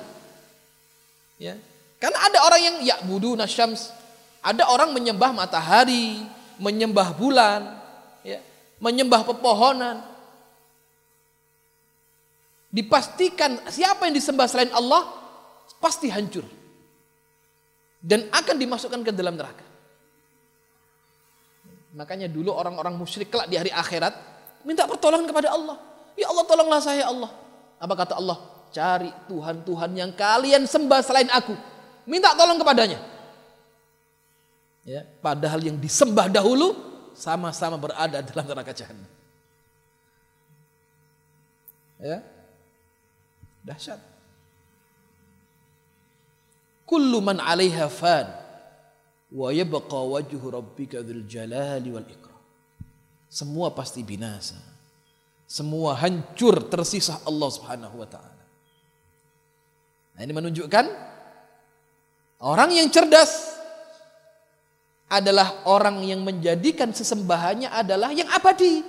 [1.37, 1.59] Ya.
[2.01, 3.93] Karena ada orang yang ya budu nasyams,
[4.41, 6.25] ada orang menyembah matahari,
[6.57, 7.77] menyembah bulan,
[8.25, 8.41] ya,
[8.81, 10.09] menyembah pepohonan.
[12.71, 15.03] dipastikan siapa yang disembah selain Allah
[15.83, 16.47] pasti hancur
[17.99, 19.67] dan akan dimasukkan ke dalam neraka.
[21.91, 24.15] Makanya dulu orang-orang musyrik kelak di hari akhirat
[24.63, 25.75] minta pertolongan kepada Allah.
[26.15, 27.27] Ya Allah tolonglah saya Allah.
[27.75, 28.39] Apa kata Allah?
[28.71, 31.51] Cari Tuhan-Tuhan yang kalian sembah selain aku.
[32.11, 32.99] Minta tolong kepadanya.
[34.83, 36.75] Ya, padahal yang disembah dahulu
[37.15, 39.07] sama-sama berada dalam neraka jahanam.
[42.01, 42.19] Ya.
[43.63, 44.01] Dahsyat.
[46.83, 48.27] Kullu man 'alaiha fan
[49.31, 52.41] wa yabqa wajhu rabbika dzul jalali wal ikram.
[53.31, 54.59] Semua pasti binasa.
[55.47, 58.43] Semua hancur tersisa Allah Subhanahu wa taala.
[60.17, 61.10] Nah, ini menunjukkan
[62.41, 63.53] orang yang cerdas
[65.11, 68.81] adalah orang yang menjadikan sesembahannya adalah yang abadi.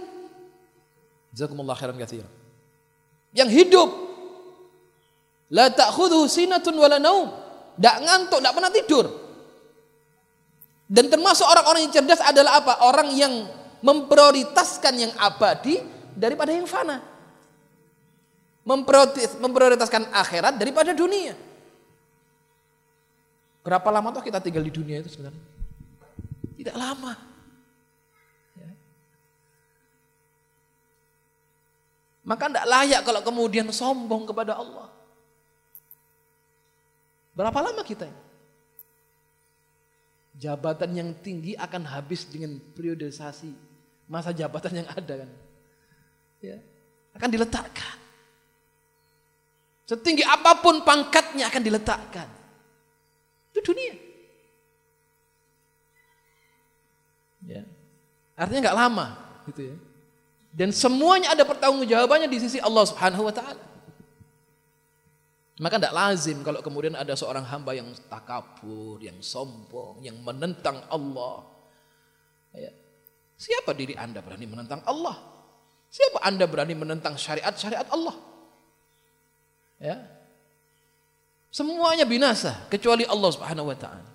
[1.34, 2.30] Jazakumullah khairan katsira.
[3.34, 3.90] Yang hidup.
[5.52, 7.28] La ta'khudhuhu sinatun wala naum.
[7.76, 9.06] Tidak ngantuk, tidak pernah tidur.
[10.92, 12.84] Dan termasuk orang-orang yang cerdas adalah apa?
[12.84, 13.48] Orang yang
[13.80, 15.80] memprioritaskan yang abadi
[16.14, 17.00] daripada yang fana.
[19.42, 21.34] Memprioritaskan akhirat daripada dunia.
[23.62, 25.42] Berapa lama tuh kita tinggal di dunia itu sebenarnya?
[26.58, 27.14] Tidak lama.
[28.58, 28.70] Ya.
[32.26, 34.90] Maka tidak layak kalau kemudian sombong kepada Allah.
[37.32, 38.20] Berapa lama kita ini?
[40.42, 43.54] Jabatan yang tinggi akan habis dengan priorisasi
[44.10, 45.30] masa jabatan yang ada kan.
[46.42, 46.58] Ya,
[47.14, 47.96] akan diletakkan.
[49.86, 52.41] Setinggi apa pun pangkatnya akan diletakkan.
[53.52, 53.94] Itu dunia.
[57.44, 57.62] Ya.
[58.32, 59.06] Artinya nggak lama
[59.44, 59.76] gitu ya.
[60.52, 63.64] Dan semuanya ada pertanggungjawabannya di sisi Allah Subhanahu wa taala.
[65.60, 71.44] Maka tidak lazim kalau kemudian ada seorang hamba yang takabur, yang sombong, yang menentang Allah.
[72.56, 72.72] Ya.
[73.36, 75.16] Siapa diri anda berani menentang Allah?
[75.92, 78.16] Siapa anda berani menentang syariat-syariat Allah?
[79.76, 79.96] Ya.
[81.52, 84.08] Semuanya binasa kecuali Allah Subhanahu wa taala.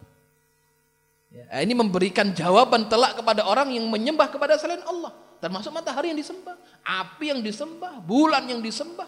[1.29, 6.17] Ya, ini memberikan jawaban telak kepada orang yang menyembah kepada selain Allah, termasuk matahari yang
[6.17, 9.05] disembah, api yang disembah, bulan yang disembah.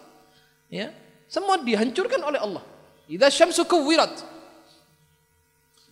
[0.70, 0.94] Ya,
[1.26, 2.62] semua dihancurkan oleh Allah.
[3.10, 4.22] Idza syamsu kuwirat.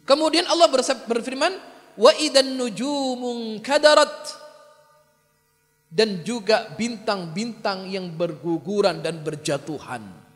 [0.05, 0.69] Kemudian Allah
[1.09, 1.57] berfirman,
[1.97, 4.45] wa idan nujumun kadarat.
[5.89, 10.26] Dan juga bintang-bintang yang berguguran dan berjatuhan.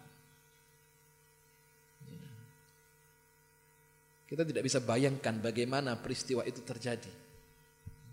[4.31, 7.11] Kita tidak bisa bayangkan bagaimana peristiwa itu terjadi.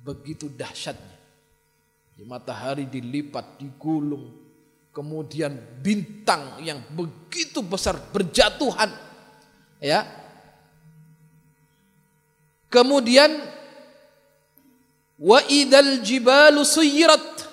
[0.03, 1.15] Begitu dahsyatnya.
[2.27, 4.35] Matahari dilipat, digulung,
[4.91, 8.91] kemudian bintang yang begitu besar berjatuhan.
[9.79, 10.03] Ya.
[12.67, 13.39] Kemudian
[15.23, 17.47] wa idal jibalu suyirat.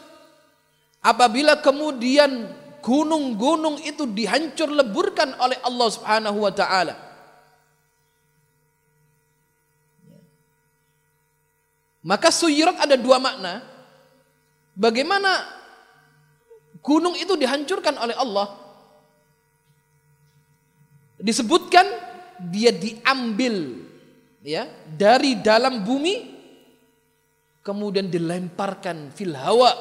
[1.06, 2.50] Apabila kemudian
[2.82, 7.06] gunung-gunung itu dihancur leburkan oleh Allah Subhanahu wa taala
[12.06, 13.66] maka suyirat ada dua makna
[14.78, 15.56] bagaimana
[16.86, 18.62] Gunung itu dihancurkan oleh Allah.
[21.18, 21.82] Disebutkan
[22.54, 23.82] dia diambil
[24.46, 26.38] ya dari dalam bumi
[27.66, 29.74] kemudian dilemparkan fil hawa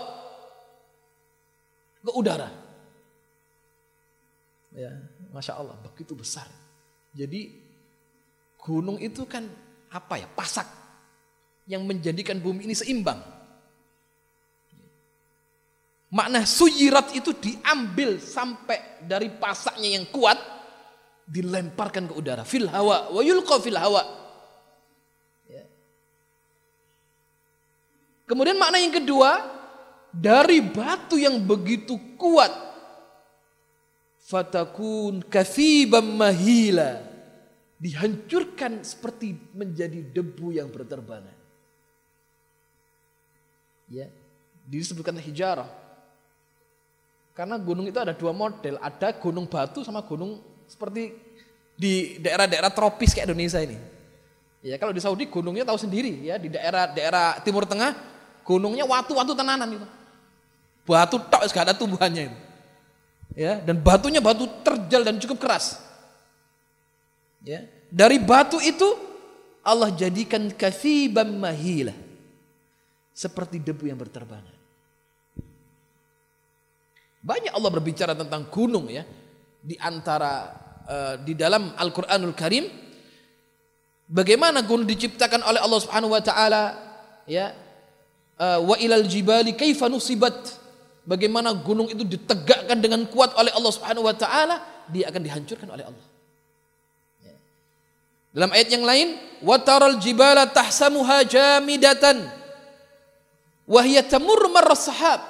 [2.00, 2.48] ke udara.
[4.72, 4.96] Ya,
[5.28, 6.48] masya Allah begitu besar.
[7.12, 7.52] Jadi
[8.56, 9.44] gunung itu kan
[9.92, 10.64] apa ya pasak
[11.64, 13.20] yang menjadikan bumi ini seimbang.
[16.14, 20.38] Makna suyirat itu diambil sampai dari pasaknya yang kuat
[21.26, 24.02] dilemparkan ke udara fil hawa wa yulqa fil hawa.
[25.50, 25.66] Ya.
[28.30, 29.42] Kemudian makna yang kedua
[30.14, 32.52] dari batu yang begitu kuat
[34.22, 37.02] fatakun kathiban mahila
[37.82, 41.43] dihancurkan seperti menjadi debu yang berterbangan.
[43.88, 44.08] Ya,
[44.64, 45.68] disebutkan hijarah
[47.34, 50.38] karena gunung itu ada dua model, ada gunung batu sama gunung
[50.70, 51.18] seperti
[51.74, 53.74] di daerah-daerah tropis kayak Indonesia ini.
[54.64, 57.92] Ya kalau di Saudi gunungnya tahu sendiri ya di daerah-daerah Timur Tengah
[58.46, 59.86] gunungnya watu-watu tenanan itu.
[60.86, 62.38] Batu tok gak ada tumbuhannya itu.
[63.34, 65.82] Ya, dan batunya batu terjal dan cukup keras.
[67.42, 68.94] Ya, dari batu itu
[69.66, 71.90] Allah jadikan kathiban mahila.
[73.14, 74.50] Seperti debu yang berterbangan.
[77.22, 79.06] Banyak Allah berbicara tentang gunung ya.
[79.62, 80.50] Di antara
[80.84, 82.68] uh, di dalam Al-Qur'anul Karim
[84.10, 86.62] bagaimana gunung diciptakan oleh Allah Subhanahu wa taala
[87.24, 87.54] ya.
[88.34, 90.34] Uh, wa ilal jibali kaifa nusibat.
[91.06, 94.58] Bagaimana gunung itu ditegakkan dengan kuat oleh Allah Subhanahu wa taala,
[94.90, 96.06] dia akan dihancurkan oleh Allah.
[97.22, 97.36] Ya.
[98.34, 102.24] Dalam ayat yang lain, wa taral jibala tahsamuha jamidatan
[103.64, 105.20] wa hiya tamurru marras sahab.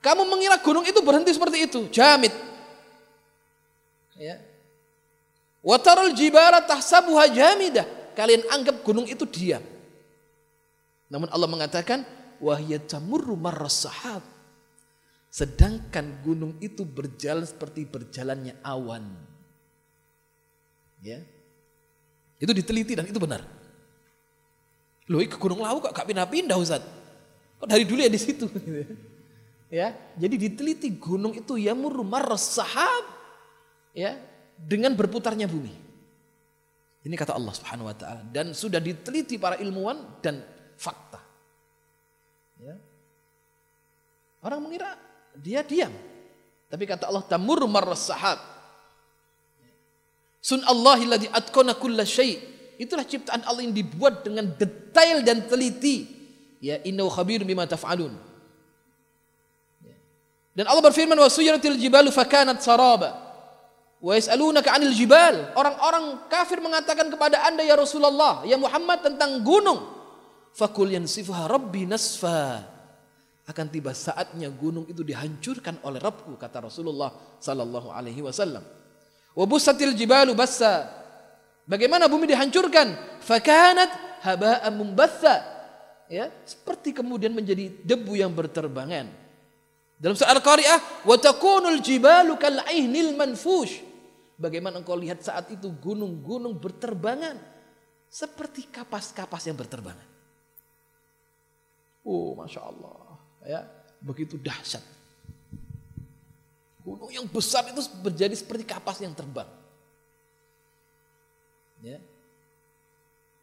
[0.00, 2.32] Kamu mengira gunung itu berhenti seperti itu, jamit.
[4.16, 4.40] Ya.
[5.60, 7.84] Watarul jibala tahsabuha jamidah.
[8.16, 9.60] Kalian anggap gunung itu diam.
[11.12, 12.04] Namun Allah mengatakan
[12.40, 13.36] wahya tamurru
[13.68, 14.24] sahab.
[15.30, 19.04] Sedangkan gunung itu berjalan seperti berjalannya awan.
[21.04, 21.22] Ya.
[22.40, 23.44] Itu diteliti dan itu benar.
[25.10, 26.82] Loh, ke Gunung Lawu kok gak pindah-pindah Ustaz?
[27.60, 28.48] Kok dari dulu ya di situ?
[29.70, 33.06] Ya, jadi diteliti gunung itu yamurru marras sahab
[33.94, 34.18] ya
[34.58, 35.70] dengan berputarnya bumi.
[37.06, 40.42] Ini kata Allah Subhanahu wa taala dan sudah diteliti para ilmuwan dan
[40.74, 41.22] fakta.
[42.58, 42.74] Ya.
[44.42, 44.98] Orang mengira
[45.38, 45.94] dia diam.
[46.66, 48.42] Tapi kata Allah tamurru sahab.
[50.42, 52.42] Sun Allahi ladzi atqana kulla syai.
[52.74, 56.19] Itulah ciptaan Allah yang dibuat dengan detail dan teliti.
[56.60, 58.12] Ya innahu khabirun bima taf'alun.
[60.52, 63.16] Dan Allah berfirman wa suyratil jibalu fakanat saraba.
[64.00, 65.56] Wa yas'alunaka 'anil jibal.
[65.56, 69.80] Orang-orang kafir mengatakan kepada Anda ya Rasulullah, ya Muhammad tentang gunung.
[70.52, 72.64] Fakul yansifuha rabbi nasfa.
[73.48, 77.10] Akan tiba saatnya gunung itu dihancurkan oleh Rabbku kata Rasulullah
[77.42, 78.62] sallallahu alaihi wasallam.
[79.34, 80.86] Wa busatil jibalu bassa.
[81.66, 83.18] Bagaimana bumi dihancurkan?
[83.22, 83.90] Fakanat
[84.22, 85.59] haba'an mumbatha.
[86.10, 89.06] Ya, seperti kemudian menjadi debu yang berterbangan.
[89.94, 93.78] Dalam surah Al-Qari'ah, wa takunul jibalu kal'ihnil manfush.
[94.34, 97.38] Bagaimana engkau lihat saat itu gunung-gunung berterbangan
[98.10, 100.08] seperti kapas-kapas yang berterbangan.
[102.02, 103.60] Oh, masya Allah, ya
[104.02, 104.82] begitu dahsyat.
[106.80, 109.46] Gunung yang besar itu menjadi seperti kapas yang terbang.
[111.84, 112.00] Ya,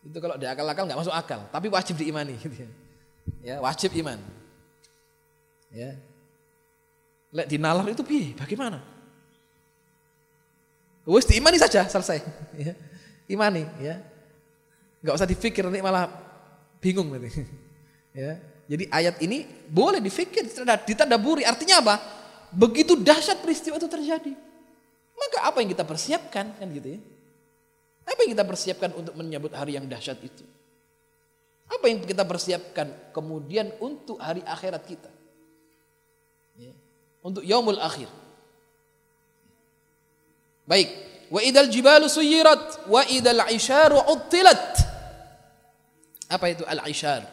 [0.07, 2.39] itu kalau diakal-akal nggak masuk akal, tapi wajib diimani.
[2.39, 2.69] Gitu ya.
[3.43, 4.19] ya, wajib iman.
[5.67, 5.99] Ya,
[7.35, 8.31] Lek dinalar itu piye?
[8.33, 8.79] Bagaimana?
[11.07, 12.23] Wes diimani saja selesai.
[12.57, 12.73] Ya.
[13.27, 13.99] Imani ya.
[15.03, 16.07] Enggak usah dipikir nanti malah
[16.79, 17.31] bingung nanti.
[18.17, 18.33] Ya.
[18.65, 20.41] Jadi ayat ini boleh difikir,
[20.89, 21.45] ditadaburi.
[21.45, 21.95] Artinya apa?
[22.49, 24.33] Begitu dahsyat peristiwa itu terjadi.
[25.13, 26.99] Maka apa yang kita persiapkan kan gitu ya?
[28.07, 30.47] Apa yang kita persiapkan untuk menyambut hari yang dahsyat itu?
[31.67, 35.11] Apa yang kita persiapkan kemudian untuk hari akhirat kita?
[36.55, 36.71] Ya
[37.27, 38.07] untuk yaumul akhir.
[40.63, 40.89] Baik,
[41.27, 44.79] wa idal jibalu suyirat wa idal isharu uttilat.
[46.31, 47.23] Apa itu al-ishar?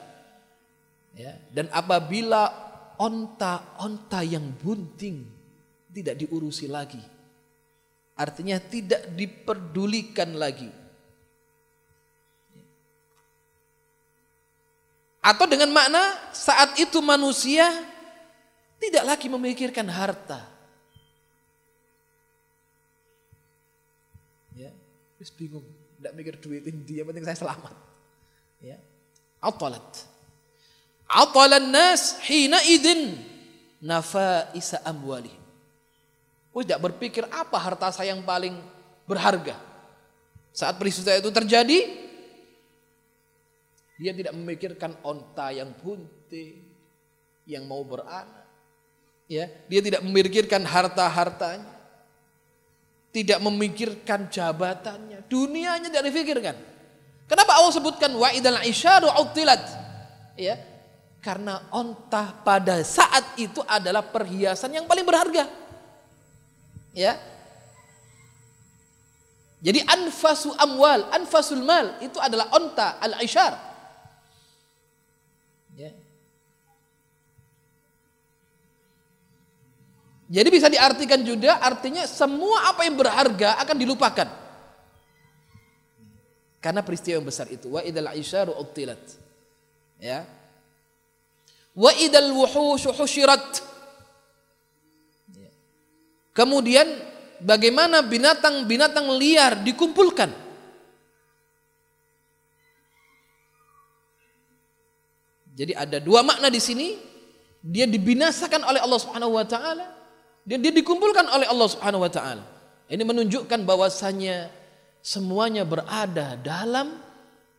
[1.15, 2.51] Ya, dan apabila
[2.99, 5.27] onta-onta yang bunting
[5.95, 7.03] tidak diurusi lagi.
[8.14, 10.70] Artinya tidak diperdulikan lagi.
[15.24, 17.64] Atau dengan makna saat itu manusia
[18.77, 20.44] tidak lagi memikirkan harta.
[24.53, 24.70] Ya,
[25.16, 25.64] terus bingung,
[25.96, 27.74] tidak mikir duit ini yang penting saya selamat.
[28.61, 28.77] Ya.
[29.40, 30.05] Atalat.
[31.09, 33.16] Atalan nas hina idin
[33.81, 35.44] nafaisa amwali.
[36.55, 38.55] Oh, tidak berpikir apa harta saya yang paling
[39.11, 39.59] berharga.
[40.55, 41.79] Saat peristiwa itu terjadi,
[43.99, 46.62] dia tidak memikirkan onta yang bunting,
[47.43, 48.47] yang mau beranak.
[49.27, 51.75] Ya dia tidak memikirkan harta-hartanya.
[53.11, 55.27] Tidak memikirkan jabatannya.
[55.27, 56.55] Dunianya tidak difikirkan.
[57.27, 59.62] Kenapa Allah sebutkan wa idal isyadu utilat
[60.38, 60.61] ya
[61.25, 65.63] karena onta pada saat itu adalah perhiasan yang paling berharga
[66.97, 67.19] ya
[69.65, 73.59] jadi anfasu amwal anfasul mal itu adalah onta al isyar
[75.75, 75.90] ya
[80.35, 84.29] Jadi bisa diartikan juga artinya semua apa yang berharga akan dilupakan.
[86.65, 87.69] Karena peristiwa yang besar itu.
[87.71, 88.99] Wa idal isyaru uttilat.
[90.01, 90.25] Ya.
[91.77, 93.61] Wa idal wuhushu husyirat.
[96.35, 96.85] Kemudian
[97.39, 100.35] bagaimana binatang-binatang liar dikumpulkan.
[105.55, 106.99] Jadi ada dua makna di sini.
[107.65, 109.89] Dia dibinasakan oleh Allah Subhanahu wa taala
[110.45, 112.45] Dia, dia dikumpulkan oleh Allah Subhanahu wa taala.
[112.93, 114.53] Ini menunjukkan bahwasanya
[115.01, 117.01] semuanya berada dalam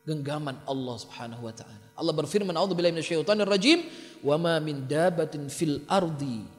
[0.05, 1.85] genggaman Allah Subhanahu wa taala.
[1.97, 3.89] Allah berfirman, "A'udzubillahi minasyaitonir rajim,
[4.21, 6.54] wa ma min dabatin fil ardi."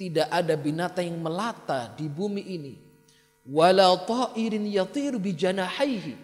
[0.00, 2.72] Tidak ada binatang yang melata di bumi ini.
[3.44, 6.16] Wala ta'irin yatiru bi janahaihi.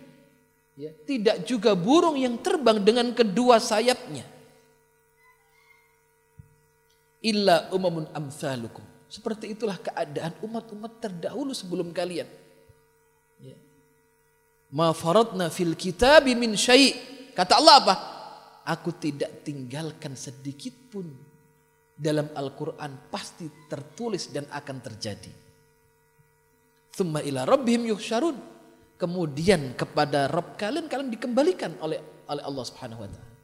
[0.80, 4.24] Ya, tidak juga burung yang terbang dengan kedua sayapnya.
[7.20, 8.80] Illa umamun amsalukum.
[9.12, 12.28] Seperti itulah keadaan umat-umat terdahulu sebelum kalian.
[13.44, 13.60] Ya.
[14.72, 16.96] Ma faradna fil kitabi min syai'.
[17.36, 17.94] Kata Allah apa?
[18.72, 21.25] Aku tidak tinggalkan sedikit pun
[21.96, 25.32] dalam Al-Quran pasti tertulis dan akan terjadi.
[26.92, 28.36] Thumma ila rabbihim yuhsyarun.
[28.96, 32.00] Kemudian kepada Rabb kalian kalian dikembalikan oleh
[32.32, 33.34] oleh Allah Subhanahu wa taala.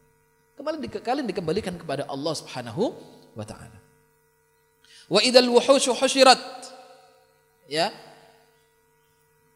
[0.56, 2.92] Kembali kalian dikembalikan kepada Allah Subhanahu
[3.36, 3.78] wa taala.
[5.12, 6.40] Wa idal wuhushu husyirat.
[7.68, 7.92] Ya.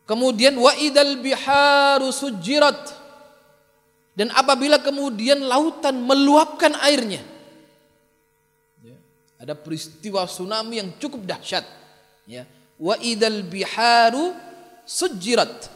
[0.04, 3.06] Kemudian wa idal biharu sujirat
[4.16, 7.20] dan apabila kemudian lautan meluapkan airnya.
[9.36, 11.64] Ada peristiwa tsunami yang cukup dahsyat.
[12.24, 12.48] Ya.
[12.80, 14.32] Wa idal biharu
[14.88, 15.68] sujirat.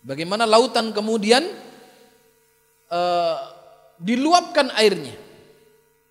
[0.00, 1.44] Bagaimana lautan kemudian
[2.88, 3.36] uh,
[4.00, 5.12] diluapkan airnya.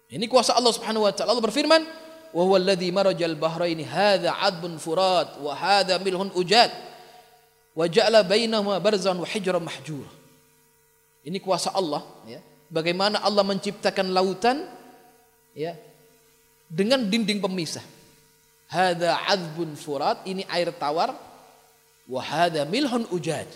[0.07, 1.33] Ini kuasa Allah Subhanahu wa taala.
[1.33, 1.81] Allah berfirman,
[2.31, 6.69] "Wa huwa alladhi marajal bahraini hadza 'adbun furat wa hadza milhun ujad
[7.73, 10.11] wa ja'ala bainahuma barzan wa hijran mahjura."
[11.27, 12.39] Ini kuasa Allah ya.
[12.71, 14.63] Bagaimana Allah menciptakan lautan
[15.57, 15.73] ya
[16.69, 17.83] dengan dinding pemisah.
[18.67, 21.15] Hada azbun furat, ini air tawar.
[22.07, 23.47] Wahada milhun ujad.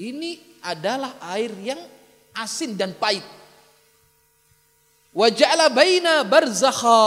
[0.00, 1.80] Ini adalah air yang
[2.32, 3.24] asin dan pahit.
[5.12, 7.00] Waja'ala baina barzakha.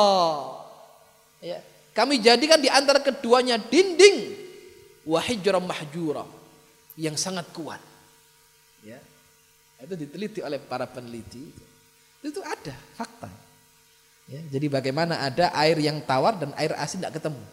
[1.41, 1.61] Ya.
[1.93, 4.33] Kami jadikan di antara keduanya dinding
[5.05, 6.25] wahijra mahjura
[6.97, 7.81] yang sangat kuat.
[8.85, 9.01] Ya.
[9.81, 11.41] Itu diteliti oleh para peneliti.
[12.21, 13.29] Itu ada fakta.
[14.27, 17.43] Ya, jadi bagaimana ada air yang tawar dan air asin tidak ketemu.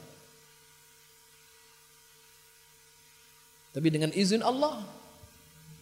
[3.70, 4.82] Tapi dengan izin Allah,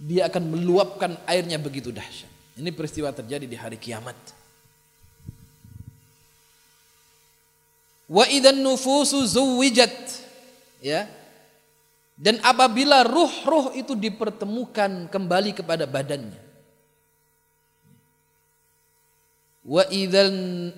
[0.01, 2.28] dia akan meluapkan airnya begitu dahsyat.
[2.57, 4.16] Ini peristiwa terjadi di hari kiamat.
[8.09, 9.93] Wa idan nufusu zuwijat.
[10.80, 11.11] Ya,
[12.18, 16.47] dan apabila ruh-ruh itu dipertemukan kembali kepada badannya.
[19.69, 20.73] Wa idzan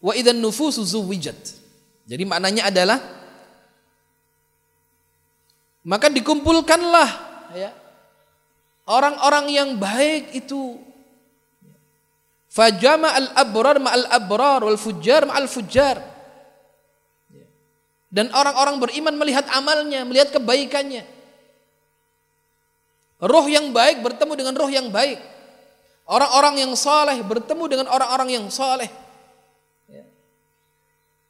[0.00, 1.36] wa nufusu zuwijat.
[2.08, 2.98] Jadi maknanya adalah
[5.84, 7.10] maka dikumpulkanlah
[7.52, 7.76] ya
[8.88, 10.80] orang-orang yang baik itu
[12.48, 16.00] fajama al abrar ma al abrar wal fujjar ma al fujjar
[18.14, 21.02] dan orang-orang beriman melihat amalnya, melihat kebaikannya.
[23.18, 25.18] Roh yang baik bertemu dengan roh yang baik.
[26.04, 28.92] Orang-orang yang saleh bertemu dengan orang-orang yang saleh.
[29.88, 30.04] Ya.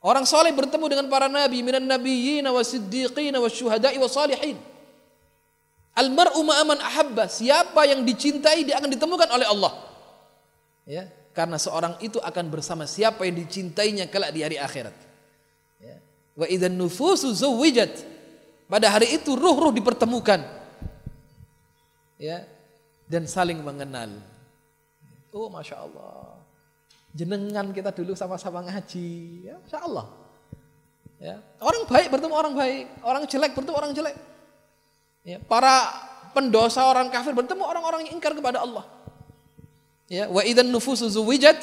[0.03, 4.59] Orang saleh bertemu dengan para nabi, minan nabiyyin wa siddiqin wa syuhada'i wa salihin.
[5.95, 7.31] Almar'u ma'aman ahabba.
[7.31, 9.73] Siapa yang dicintai dia akan ditemukan oleh Allah.
[10.85, 15.15] Ya, karena seorang itu akan bersama siapa yang dicintainya kelak di hari akhirat.
[16.35, 17.95] Wa idzan nufusu zuwijat.
[18.67, 20.43] Pada hari itu ruh-ruh dipertemukan.
[22.19, 22.43] Ya.
[23.07, 24.34] Dan saling mengenal.
[25.35, 26.39] Oh Masya Allah.
[27.11, 29.43] Jenengan kita dulu sama-sama ngaji.
[29.51, 30.07] Ya, Masya Allah.
[31.19, 31.43] Ya.
[31.59, 32.87] Orang baik bertemu orang baik.
[33.03, 34.15] Orang jelek bertemu orang jelek.
[35.27, 35.43] Ya.
[35.43, 35.91] Para
[36.31, 38.87] pendosa orang kafir bertemu orang-orang yang ingkar kepada Allah.
[40.07, 41.59] Ya, wa idzan nufusu zuwijat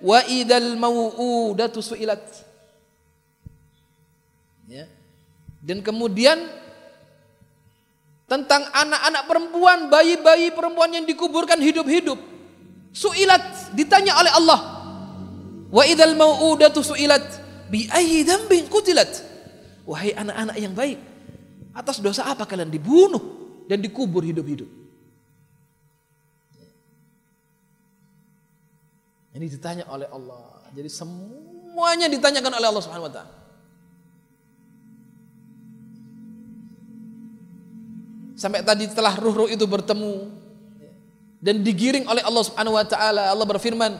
[0.00, 2.22] wa idzal mau'udatu su'ilat.
[4.64, 4.88] Ya.
[5.60, 6.40] Dan kemudian
[8.30, 12.39] tentang anak-anak perempuan, bayi-bayi perempuan yang dikuburkan hidup-hidup.
[12.90, 14.60] Su'ilat, ditanya oleh Allah.
[15.70, 17.22] Wa idzal mau'udatu su'ilat
[17.70, 19.10] bi ayyi dzambin qutilat.
[19.86, 20.98] Wahai anak-anak yang baik,
[21.74, 23.22] atas dosa apa kalian dibunuh
[23.70, 24.66] dan dikubur hidup-hidup?
[29.30, 30.66] Ini ditanya oleh Allah.
[30.74, 33.34] Jadi semuanya ditanyakan oleh Allah Subhanahu wa taala.
[38.34, 40.32] Sampai tadi telah ruh-ruh itu bertemu
[41.40, 43.32] dan digiring oleh Allah Subhanahu wa taala.
[43.32, 43.96] Allah berfirman,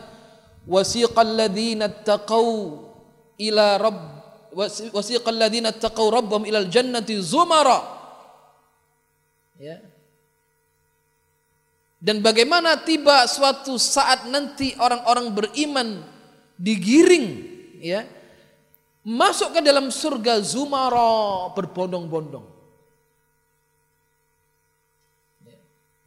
[0.69, 2.79] "Wasiqal ladzina taqau
[3.41, 4.01] ila rabb
[4.93, 7.81] wasiqal ladzina taqau rabbahum ilal jannati zumara."
[9.57, 9.81] Ya.
[12.01, 15.89] Dan bagaimana tiba suatu saat nanti orang-orang beriman
[16.57, 17.45] digiring
[17.81, 18.09] ya
[19.05, 22.60] masuk ke dalam surga zumara berbondong-bondong.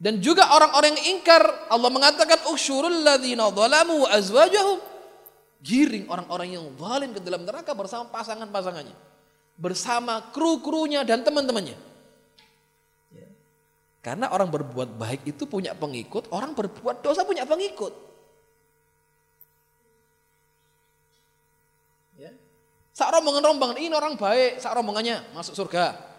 [0.04, 4.84] Dan juga orang-orang yang ingkar Allah mengatakan usyurul ladzina zalamu wa azwajahum
[5.64, 8.92] giring orang-orang yang zalim ke dalam neraka bersama pasangan-pasangannya
[9.56, 11.80] bersama kru-krunya dan teman-temannya.
[13.16, 13.28] Ya.
[14.04, 17.96] Karena orang berbuat baik itu punya pengikut, orang berbuat dosa punya pengikut.
[22.20, 22.36] Ya.
[22.92, 26.13] Sak rombongan-rombongan ini orang baik, sak rombongannya masuk surga.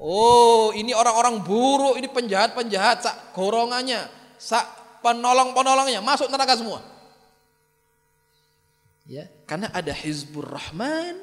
[0.00, 4.08] Oh, ini orang-orang buruk, ini penjahat-penjahat, sak gorongannya,
[4.40, 4.64] sak
[5.04, 6.80] penolong-penolongnya masuk neraka semua.
[9.04, 11.20] Ya, karena ada hizbur rahman,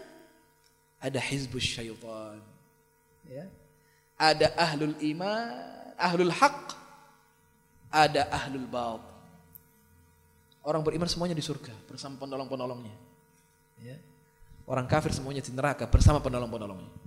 [1.02, 2.38] ada hizbus syaitan.
[3.26, 3.50] Ya.
[4.14, 5.58] Ada ahlul iman,
[5.98, 6.78] ahlul haq,
[7.90, 9.02] ada ahlul baut.
[10.62, 12.94] Orang beriman semuanya di surga bersama penolong-penolongnya.
[13.82, 13.98] Ya.
[14.70, 17.07] Orang kafir semuanya di neraka bersama penolong-penolongnya.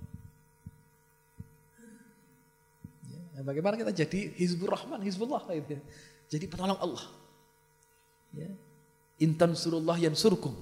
[3.41, 5.81] Nah, bagaimana kita jadi Hizbur Rahman, Hizbullah gitu ya.
[6.29, 7.09] Jadi penolong Allah.
[8.37, 8.53] Ya.
[9.17, 10.53] Intan surullah yang surkum.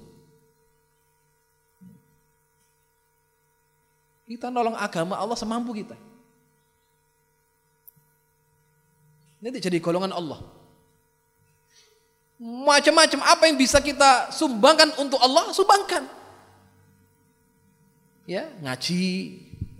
[4.24, 5.92] Kita nolong agama Allah semampu kita.
[9.44, 10.40] Ini jadi golongan Allah.
[12.40, 16.08] Macam-macam apa yang bisa kita sumbangkan untuk Allah, sumbangkan.
[18.24, 19.04] Ya, ngaji,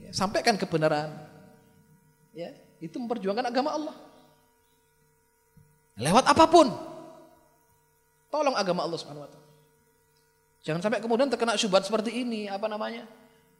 [0.05, 1.09] ya, sampaikan kebenaran.
[2.37, 3.97] Ya, itu memperjuangkan agama Allah.
[6.01, 6.67] Lewat apa pun.
[8.33, 9.49] Tolong agama Allah Subhanahu wa taala.
[10.61, 13.05] Jangan sampai kemudian terkena syubhat seperti ini, apa namanya?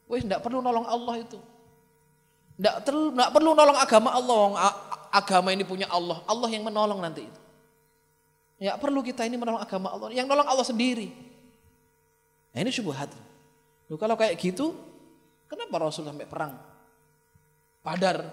[0.09, 1.37] Wih, tidak perlu nolong Allah itu.
[2.57, 4.41] Tidak perlu, tidak perlu nolong agama Allah.
[5.13, 6.21] Agama ini punya Allah.
[6.29, 7.41] Allah yang menolong nanti itu.
[8.61, 10.13] Ya perlu kita ini menolong agama Allah.
[10.13, 11.09] Yang nolong Allah sendiri.
[12.53, 13.09] Nah ini syubhat.
[13.91, 14.71] Kalau kayak gitu,
[15.51, 16.55] kenapa Rasul sampai perang?
[17.81, 18.23] Padar,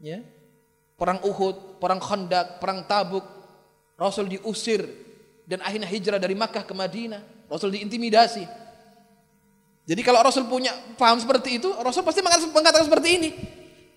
[0.00, 0.24] ya.
[0.96, 3.24] Perang Uhud, perang Khandaq, perang Tabuk,
[3.96, 4.84] Rasul diusir
[5.48, 7.20] dan akhirnya hijrah dari Makkah ke Madinah.
[7.48, 8.44] Rasul diintimidasi.
[9.88, 13.30] Jadi kalau Rasul punya paham seperti itu, Rasul pasti mengatakan seperti ini.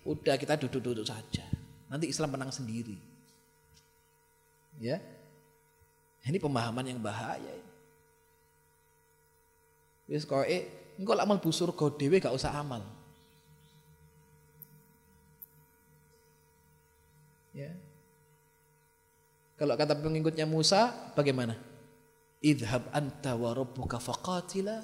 [0.04, 1.44] Udah kita duduk-duduk saja.
[1.88, 2.96] Nanti Islam menang sendiri.
[4.82, 4.98] Ya.
[6.24, 7.54] Ini pemahaman yang bahaya.
[10.08, 10.44] Wis kowe
[11.00, 12.84] engko lak mlebu surga dhewe gak usah amal.
[17.54, 17.70] Ya.
[19.54, 21.54] Kalau kata pengikutnya Musa, bagaimana?
[22.42, 24.82] Idhab anta wa rabbuka faqatila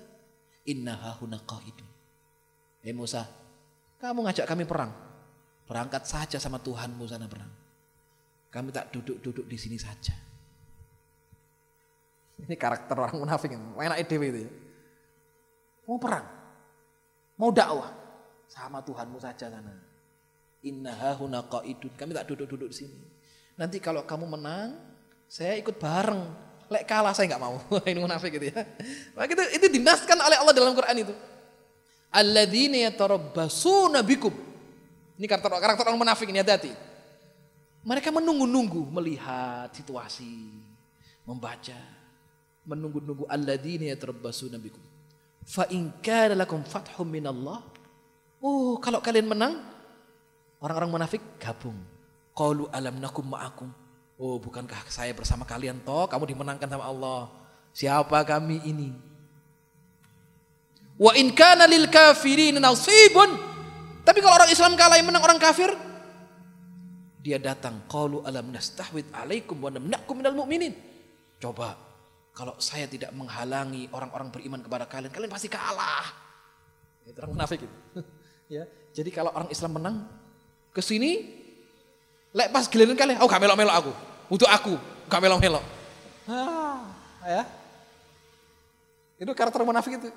[0.65, 1.89] innaha huna qa'idun.
[2.87, 3.27] Eh Musa,
[3.99, 4.95] kamu ngajak kami perang.
[5.67, 7.51] Berangkat saja sama Tuhanmu sana perang.
[8.51, 10.15] Kami tak duduk-duduk di sini saja.
[12.41, 13.53] Ini karakter orang munafik.
[13.55, 14.51] Enak dewe itu ya.
[15.87, 16.27] Mau perang.
[17.37, 17.93] Mau dakwah.
[18.51, 19.90] Sama Tuhanmu saja sana.
[20.61, 21.93] Huna qaidun.
[21.97, 22.99] Kami tak duduk-duduk di sini.
[23.57, 24.77] Nanti kalau kamu menang,
[25.29, 26.49] saya ikut bareng.
[26.71, 27.59] Lek kalah saya nggak mau.
[27.91, 28.63] Ini munafik gitu ya.
[29.19, 31.15] Maka itu, itu dinaskan oleh Allah dalam Quran itu.
[32.15, 34.31] Alladzina yatarabbasuna bikum.
[35.19, 36.73] Ini karakter, karakter orang munafik ini hati-hati.
[37.85, 40.49] Mereka menunggu-nunggu melihat situasi,
[41.29, 41.77] membaca,
[42.65, 44.81] menunggu-nunggu alladzina yatarabbasuna bikum.
[45.45, 47.61] Fa in kana lakum fathum minallah.
[48.41, 49.61] Oh, kalau kalian menang,
[50.61, 51.77] Orang-orang munafik gabung.
[52.37, 53.73] Qalu alam nakum ma'akum.
[54.21, 56.05] Oh, bukankah saya bersama kalian toh?
[56.05, 57.33] Kamu dimenangkan sama Allah.
[57.73, 58.93] Siapa kami ini?
[61.01, 63.33] Wa in kana lil kafirin nasibun.
[64.05, 65.73] Tapi kalau orang Islam kalah yang menang orang kafir,
[67.25, 70.77] dia datang qalu alam nastahwid alaikum wa namnakum minal mu'minin.
[71.41, 71.77] Coba
[72.37, 76.05] kalau saya tidak menghalangi orang-orang beriman kepada kalian, kalian pasti kalah.
[77.09, 77.77] Itu orang munafik itu.
[78.61, 78.65] ya.
[78.93, 79.97] Jadi kalau orang Islam menang,
[80.71, 81.27] ke sini
[82.31, 83.93] lek pas giliran kali oh gak melok-melok aku
[84.31, 84.75] butuh aku
[85.11, 85.65] gak melok-melok
[86.31, 86.87] ah,
[87.27, 87.43] ya
[89.21, 90.09] itu karakter munafik itu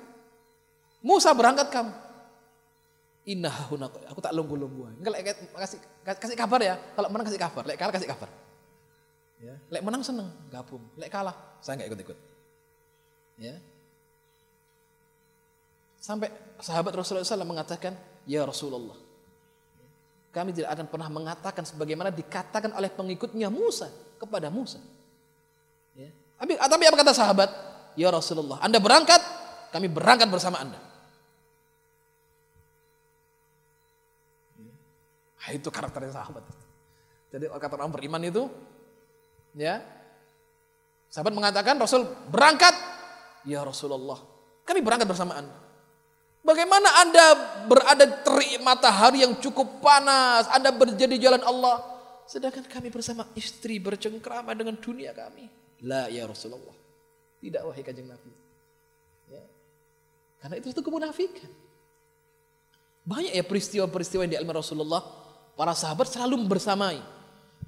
[1.04, 1.92] Musa berangkat kamu
[3.24, 5.00] Inna aku tak lunggu-lunggu.
[5.00, 6.76] Enggak lek kasih kasih kabar ya.
[6.92, 8.28] Kalau menang kasih kabar, lek kalah kasih kabar.
[9.40, 11.32] Ya, lek menang seneng gabung, lek kalah
[11.64, 12.18] saya enggak ikut-ikut.
[13.40, 13.56] Ya.
[15.96, 16.28] Sampai
[16.60, 17.96] sahabat Rasulullah SAW mengatakan,
[18.28, 19.00] "Ya Rasulullah,
[20.34, 23.86] kami tidak akan pernah mengatakan sebagaimana dikatakan oleh pengikutnya Musa
[24.18, 24.82] kepada Musa.
[25.94, 26.10] Ya.
[26.34, 27.50] Tapi, ah, apa kata sahabat?
[27.94, 29.22] Ya Rasulullah, Anda berangkat,
[29.70, 30.82] kami berangkat bersama Anda.
[34.58, 35.54] Ya.
[35.54, 36.42] Itu karakternya sahabat.
[37.30, 38.50] Jadi kata orang beriman itu,
[39.54, 39.78] ya,
[41.14, 42.74] sahabat mengatakan Rasul berangkat,
[43.46, 44.18] ya Rasulullah.
[44.66, 45.63] Kami berangkat bersama Anda.
[46.44, 47.26] Bagaimana Anda
[47.64, 51.80] berada terik matahari yang cukup panas, Anda berjadi jalan Allah,
[52.28, 55.48] sedangkan kami bersama istri bercengkrama dengan dunia kami.
[55.88, 56.76] La ya Rasulullah.
[57.40, 58.28] Tidak wahai kanjeng Nabi.
[59.32, 59.40] Ya.
[60.44, 61.48] Karena itu itu kemunafikan.
[63.08, 65.00] Banyak ya peristiwa-peristiwa yang dialami Rasulullah,
[65.56, 67.00] para sahabat selalu bersamai.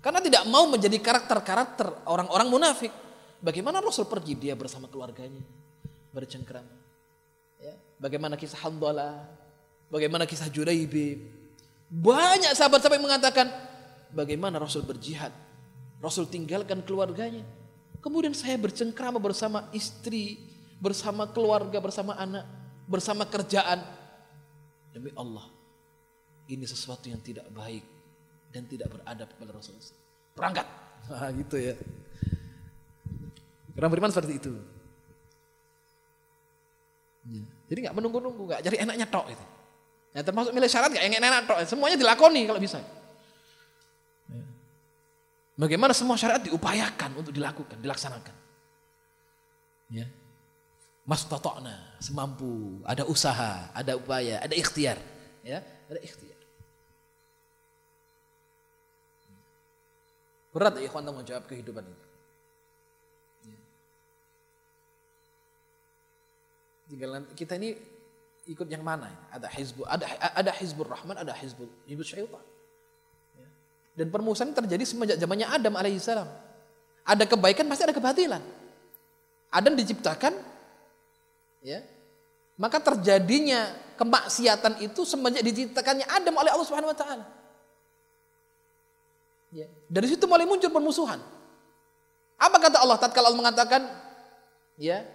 [0.05, 2.93] Karena tidak mau menjadi karakter-karakter orang-orang munafik.
[3.41, 5.41] Bagaimana Rasul pergi dia bersama keluarganya
[6.13, 6.86] bercengkrama.
[7.61, 7.75] Ya.
[7.97, 9.27] Bagaimana kisah Hamdalah,
[9.89, 11.23] bagaimana kisah Juraibib.
[11.87, 13.47] Banyak sahabat-sahabat mengatakan
[14.11, 15.31] bagaimana Rasul berjihad.
[16.03, 17.47] Rasul tinggalkan keluarganya.
[18.05, 20.39] Kemudian saya bercengkrama bersama istri,
[20.79, 22.45] bersama keluarga, bersama anak,
[22.87, 23.83] bersama kerjaan.
[24.93, 25.45] Demi Allah,
[26.49, 27.85] ini sesuatu yang tidak baik
[28.55, 30.01] dan tidak beradab kepada Rasulullah.
[30.37, 30.69] Berangkat.
[31.07, 31.79] Nah, gitu ya.
[33.79, 34.59] Orang beriman seperti itu.
[37.27, 37.43] Ya.
[37.67, 39.45] Jadi nggak menunggu-nunggu, nggak cari enaknya tok itu.
[40.15, 42.79] Ya, termasuk milih syarat nggak enak-enak tok, semuanya dilakoni kalau bisa.
[44.31, 44.45] Ya.
[45.59, 48.37] Bagaimana semua syariat diupayakan untuk dilakukan, dilaksanakan.
[49.91, 50.07] Ya.
[51.07, 54.99] Mas totokna, semampu, ada usaha, ada upaya, ada ikhtiar,
[55.47, 56.35] ya, ada ikhtiar.
[60.51, 62.06] Berat ya ikhwan tanggung jawab kehidupan itu.
[66.87, 67.75] Tinggal kita ini
[68.47, 69.11] ikut yang mana?
[69.35, 72.45] Ada hizbu, ada ada hizbur rahman, ada hizbul hizbul syaitan.
[73.35, 73.47] Ya.
[73.99, 76.31] Dan permusuhan terjadi semenjak zamannya Adam alaihissalam.
[77.07, 78.43] Ada kebaikan pasti ada kebatilan.
[79.51, 80.35] Adam diciptakan,
[81.63, 81.83] ya,
[82.59, 87.25] maka terjadinya kemaksiatan itu semenjak diciptakannya Adam oleh Allah Subhanahu Wa Taala.
[89.55, 89.67] Ya.
[89.87, 91.23] Dari situ mulai muncul permusuhan.
[92.37, 93.83] Apa kata Allah tatkala Allah mengatakan,
[94.77, 95.07] ya,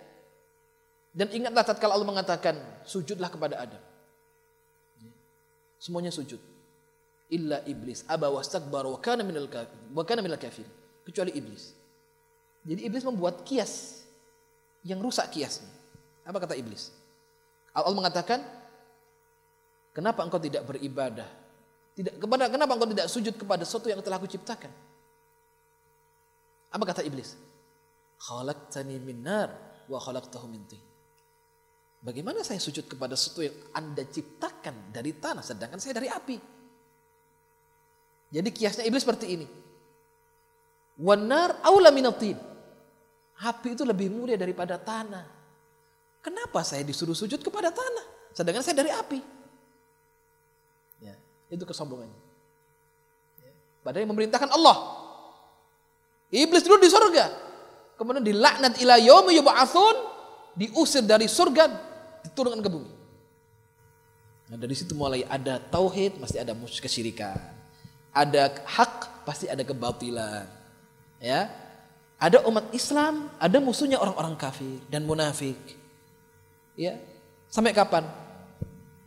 [1.11, 2.55] dan ingatlah tatkala Allah mengatakan,
[2.87, 3.83] sujudlah kepada Adam.
[5.75, 6.39] Semuanya sujud.
[7.31, 9.49] Illa iblis aba wastakbar wa kana minal.
[9.91, 10.63] Wa kana minal kafir.
[11.03, 11.73] Kecuali iblis.
[12.61, 14.05] Jadi iblis membuat kias
[14.85, 15.67] yang rusak kiasnya.
[16.21, 16.93] Apa kata iblis?
[17.73, 18.45] Allah mengatakan,
[19.91, 21.25] "Kenapa engkau tidak beribadah?
[21.97, 24.69] Tidak kepada kenapa engkau tidak sujud kepada sesuatu yang telah aku ciptakan?"
[26.71, 27.33] Apa kata iblis?
[28.21, 29.49] Khalaqtani min nar
[29.89, 30.90] wa khalaqtahu min tin.
[32.01, 36.37] Bagaimana saya sujud kepada sesuatu yang Anda ciptakan dari tanah sedangkan saya dari api?
[38.33, 39.45] Jadi kiasnya iblis seperti ini.
[40.97, 42.41] Wanar aula minatin.
[43.41, 45.29] Api itu lebih mulia daripada tanah.
[46.25, 49.19] Kenapa saya disuruh sujud kepada tanah sedangkan saya dari api?
[51.05, 51.13] Ya,
[51.53, 52.17] itu kesombongannya.
[53.45, 53.53] Ya.
[53.85, 54.77] Padahal yang memerintahkan Allah.
[56.33, 57.29] Iblis dulu di surga.
[57.93, 59.95] Kemudian dilaknat ila yaumi yub'atsun,
[60.57, 61.90] diusir dari surga
[62.25, 62.93] diturunkan ke bumi.
[64.51, 67.39] Nah, dari situ mulai ada tauhid, pasti ada kesyirikan.
[68.11, 70.43] Ada hak, pasti ada kebatilan.
[71.23, 71.47] Ya.
[72.19, 75.57] Ada umat Islam, ada musuhnya orang-orang kafir dan munafik.
[76.75, 76.99] Ya.
[77.47, 78.03] Sampai kapan?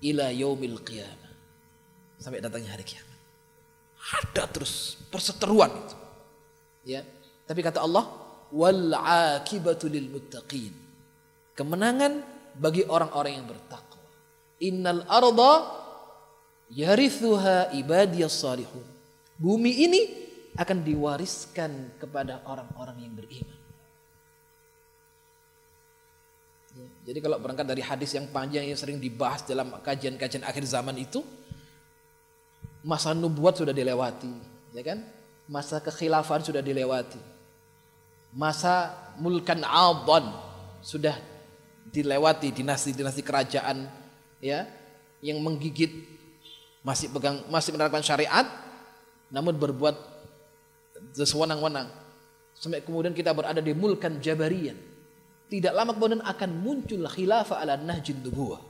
[0.01, 1.33] Ila yaumil qiyamah.
[2.17, 3.21] Sampai datangnya hari kiamat.
[4.25, 5.97] Ada terus perseteruan itu.
[6.89, 7.05] Ya.
[7.45, 8.09] Tapi kata Allah,
[8.49, 10.73] wal akibatu lil muttaqin.
[11.53, 14.03] Kemenangan bagi orang-orang yang bertakwa.
[14.63, 15.55] Innal arda
[16.71, 18.87] yarithuha ibadiyas salihun.
[19.39, 20.01] Bumi ini
[20.55, 23.61] akan diwariskan kepada orang-orang yang beriman.
[26.75, 30.95] Ya, jadi kalau berangkat dari hadis yang panjang yang sering dibahas dalam kajian-kajian akhir zaman
[30.99, 31.23] itu,
[32.83, 34.31] masa nubuat sudah dilewati,
[34.75, 35.03] ya kan?
[35.47, 37.19] Masa kekhilafan sudah dilewati.
[38.35, 38.91] Masa
[39.23, 40.35] mulkan adhan
[40.83, 41.15] sudah
[41.89, 43.89] dilewati dinasti-dinasti kerajaan
[44.41, 44.65] ya
[45.21, 45.93] yang menggigit
[46.85, 48.45] masih pegang masih menerapkan syariat
[49.33, 49.97] namun berbuat
[51.17, 51.91] sewenang-wenang.
[52.55, 54.79] Sampai kemudian kita berada di mulkan jabarian.
[55.51, 58.63] Tidak lama kemudian akan muncul khilafah ala nahjin nubuwah.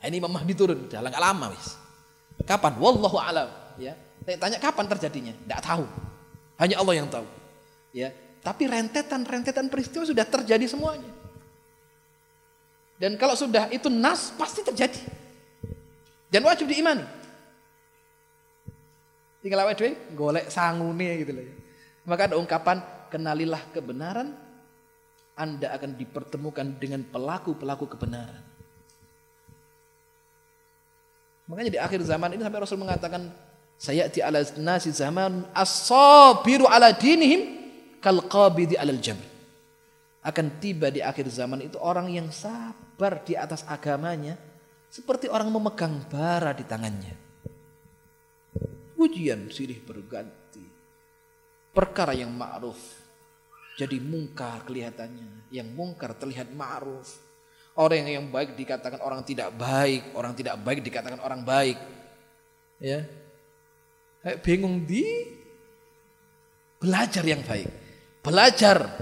[0.00, 1.74] Ini Imam Mahdi turun dalam lama wis.
[2.46, 2.78] Kapan?
[2.78, 3.96] Wallahu alam ya.
[4.22, 5.34] Tanya kapan terjadinya?
[5.34, 5.84] Tidak tahu.
[6.60, 7.26] Hanya Allah yang tahu
[7.90, 8.14] ya.
[8.40, 11.15] Tapi rentetan-rentetan peristiwa sudah terjadi semuanya
[12.96, 15.00] dan kalau sudah itu nas pasti terjadi.
[16.32, 17.04] Dan wajib diimani.
[19.44, 21.44] Tinggal awet dhewe golek sangune gitu loh.
[21.44, 21.54] Ya.
[22.08, 22.82] Maka ada ungkapan
[23.12, 24.34] kenalilah kebenaran
[25.36, 28.40] Anda akan dipertemukan dengan pelaku-pelaku kebenaran.
[31.46, 33.30] Makanya di akhir zaman ini sampai Rasul mengatakan
[33.76, 37.70] saya di ala nasi zaman as-sabiru ala dinihim
[38.00, 39.36] kal qabidi alal jamr.
[40.26, 44.40] akan tiba di akhir zaman itu orang yang sabar di atas agamanya
[44.88, 47.14] seperti orang memegang bara di tangannya.
[48.96, 50.64] Ujian silih berganti.
[51.76, 53.06] Perkara yang ma'ruf
[53.76, 57.20] jadi mungkar kelihatannya, yang mungkar terlihat ma'ruf.
[57.76, 61.76] Orang yang baik dikatakan orang tidak baik, orang tidak baik dikatakan orang baik.
[62.80, 63.04] Ya.
[64.24, 65.04] Kayak bingung di
[66.80, 67.68] belajar yang baik.
[68.24, 68.96] Belajar,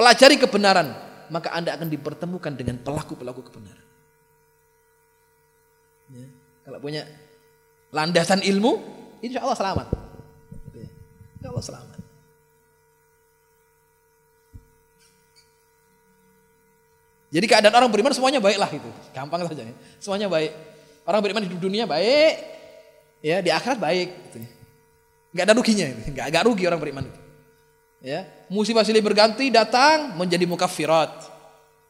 [0.00, 0.96] pelajari kebenaran,
[1.30, 3.86] maka Anda akan dipertemukan dengan pelaku-pelaku kebenaran.
[6.12, 6.26] Ya.
[6.66, 7.02] Kalau punya
[7.90, 8.78] landasan ilmu,
[9.22, 9.86] insya Allah selamat.
[10.74, 10.88] Ya.
[11.38, 11.98] Insya Allah selamat.
[17.26, 18.90] Jadi keadaan orang beriman semuanya baiklah itu.
[19.10, 19.66] Gampang saja.
[19.66, 19.74] Ya.
[19.98, 20.54] Semuanya baik.
[21.06, 22.34] Orang beriman di dunia baik,
[23.22, 24.08] ya di akhirat baik.
[24.30, 24.38] Gitu.
[25.36, 27.20] Gak ada ruginya, gak, gak rugi orang beriman itu.
[28.04, 31.10] Ya, musibah silih berganti datang menjadi mukafirat,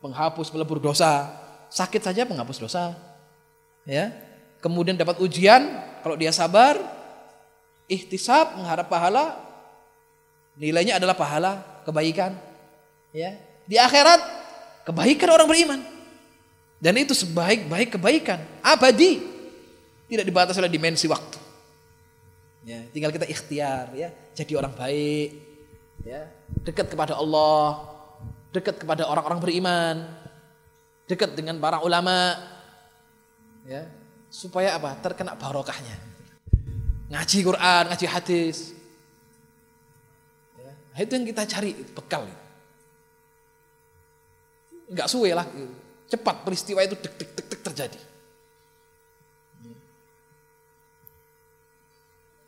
[0.01, 1.29] penghapus pelebur dosa.
[1.67, 2.95] Sakit saja penghapus dosa.
[3.83, 4.15] Ya,
[4.63, 5.67] kemudian dapat ujian,
[6.01, 6.79] kalau dia sabar,
[7.91, 9.35] ikhtisab mengharap pahala,
[10.55, 12.33] nilainya adalah pahala kebaikan.
[13.11, 13.35] Ya,
[13.67, 14.47] di akhirat
[14.87, 15.81] Kebaikan orang beriman.
[16.79, 18.39] Dan itu sebaik-baik kebaikan.
[18.63, 19.19] Abadi.
[20.07, 21.43] Tidak dibatasi oleh dimensi waktu.
[22.63, 25.46] Ya, tinggal kita ikhtiar ya, jadi orang baik,
[26.03, 26.27] ya,
[26.67, 27.87] dekat kepada Allah,
[28.51, 29.97] dekat kepada orang-orang beriman,
[31.07, 32.37] dekat dengan para ulama,
[33.65, 33.87] ya,
[34.29, 34.99] supaya apa?
[35.01, 35.97] Terkena barokahnya.
[37.07, 38.75] Ngaji Quran, ngaji hadis.
[40.59, 42.27] Ya, itu yang kita cari bekal.
[44.91, 45.47] Enggak suwe lah.
[46.07, 48.01] Cepat peristiwa itu dek dek dek, dek terjadi.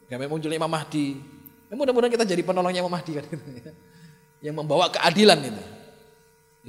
[0.09, 1.21] Ya munculnya Imam Mahdi.
[1.69, 3.73] Ya, mudah-mudahan kita jadi penolongnya Imam Mahdi kan gitu, ya.
[4.41, 5.65] Yang membawa keadilan itu.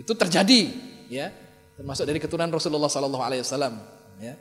[0.04, 0.62] Itu terjadi
[1.08, 1.32] ya.
[1.80, 3.80] Termasuk dari keturunan Rasulullah sallallahu alaihi wasallam
[4.20, 4.36] ya.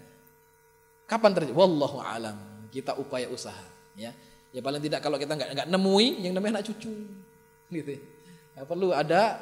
[1.06, 1.54] Kapan terjadi?
[1.54, 2.36] Wallahu alam.
[2.74, 4.10] Kita upaya usaha ya.
[4.50, 6.90] Ya paling tidak kalau kita nggak nggak nemui yang namanya anak cucu
[7.68, 7.94] gitu.
[8.56, 9.38] Ya, perlu ada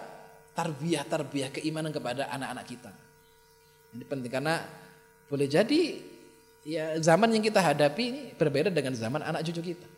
[0.53, 2.93] tarbiyah-tarbiyah keimanan kepada anak-anak kita.
[3.97, 4.61] Ini penting karena
[5.31, 5.83] boleh jadi
[6.67, 9.96] ya zaman yang kita hadapi ini berbeda dengan zaman anak cucu kita.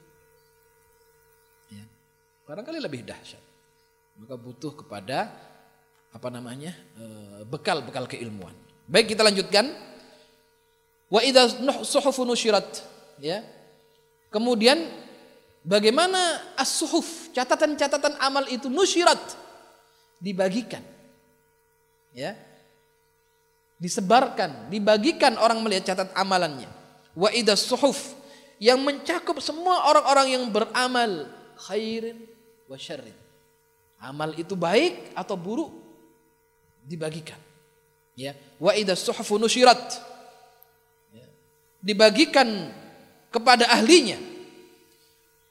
[2.49, 3.45] Barangkali lebih dahsyat.
[4.17, 5.29] Maka butuh kepada
[6.09, 8.57] apa namanya eh, bekal-bekal keilmuan.
[8.89, 9.69] Baik kita lanjutkan.
[11.13, 12.65] Wa idza suhufu nusyirat
[13.21, 13.45] ya.
[14.33, 14.81] Kemudian
[15.61, 19.21] bagaimana as-suhuf catatan-catatan amal itu nusyirat
[20.17, 20.81] dibagikan.
[22.17, 22.33] Ya.
[23.77, 26.69] Disebarkan, dibagikan orang melihat catat amalannya.
[27.13, 28.17] Wa idas suhuf
[28.57, 31.31] yang mencakup semua orang-orang yang beramal
[31.69, 32.28] khairin
[32.69, 33.16] wa syarrin.
[33.99, 35.73] Amal itu baik atau buruk
[36.87, 37.41] dibagikan.
[38.14, 39.99] Ya, wa idas suhufu nusyirat.
[41.11, 41.27] Ya.
[41.83, 42.47] Dibagikan
[43.33, 44.21] kepada ahlinya.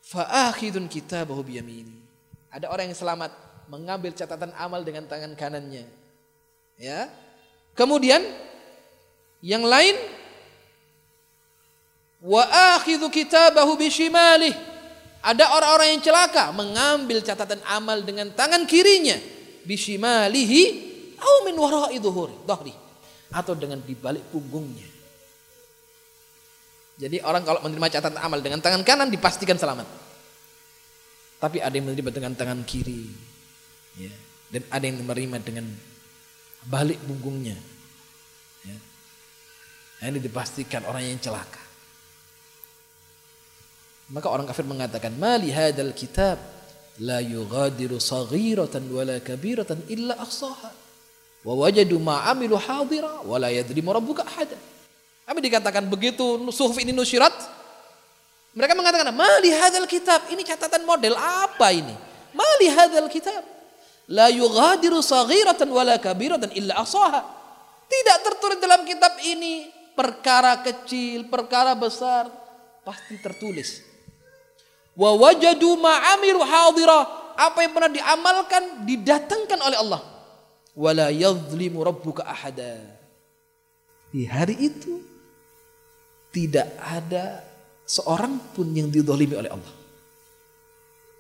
[0.06, 2.00] Fa akhidun kitabahu biyamini.
[2.48, 3.32] Ada orang yang selamat
[3.68, 5.84] mengambil catatan amal dengan tangan kanannya.
[6.80, 7.12] Ya.
[7.76, 8.24] Kemudian
[9.44, 9.96] yang lain
[12.24, 12.44] wa
[12.80, 14.56] akhidhu kitabahu bishimalih.
[15.28, 19.20] Ada orang-orang yang celaka mengambil catatan amal dengan tangan kirinya
[19.68, 20.62] bishimalihi
[21.20, 22.72] au min wara'i dhuhri
[23.36, 24.88] atau dengan di balik punggungnya.
[26.96, 29.86] Jadi orang kalau menerima catatan amal dengan tangan kanan dipastikan selamat.
[31.44, 33.12] Tapi ada yang menerima dengan tangan kiri
[34.00, 34.14] ya.
[34.50, 35.68] dan ada yang menerima dengan
[36.72, 37.60] balik punggungnya
[38.64, 38.78] ya.
[40.02, 41.67] Nah, ini dipastikan orang yang celaka
[44.12, 46.40] maka orang kafir mengatakan mali hadal kitab
[47.04, 50.72] la yughadiru saghiratan wala kabiratan illa ahsaha
[51.46, 54.58] wa wajadu ma amilu hadira wa la yadrimu rabbuka ahada
[55.28, 57.36] apa dikatakan begitu suhuf ini nusyirat
[58.58, 61.94] mereka mengatakan mali hadal kitab ini catatan model apa ini
[62.34, 63.58] mali hadal kitab
[64.08, 67.28] La yughadiru saghiratan wala kabiratan illa asaha.
[67.88, 72.32] Tidak tertulis dalam kitab ini perkara kecil, perkara besar
[72.88, 73.84] pasti tertulis.
[74.98, 77.00] Wa wajadu ma'amiru hadira.
[77.38, 80.02] Apa yang pernah diamalkan didatangkan oleh Allah.
[80.74, 82.82] Wala yadhlimu rabbuka ahada.
[84.10, 84.98] Di hari itu
[86.34, 87.46] tidak ada
[87.86, 89.74] seorang pun yang didolimi oleh Allah.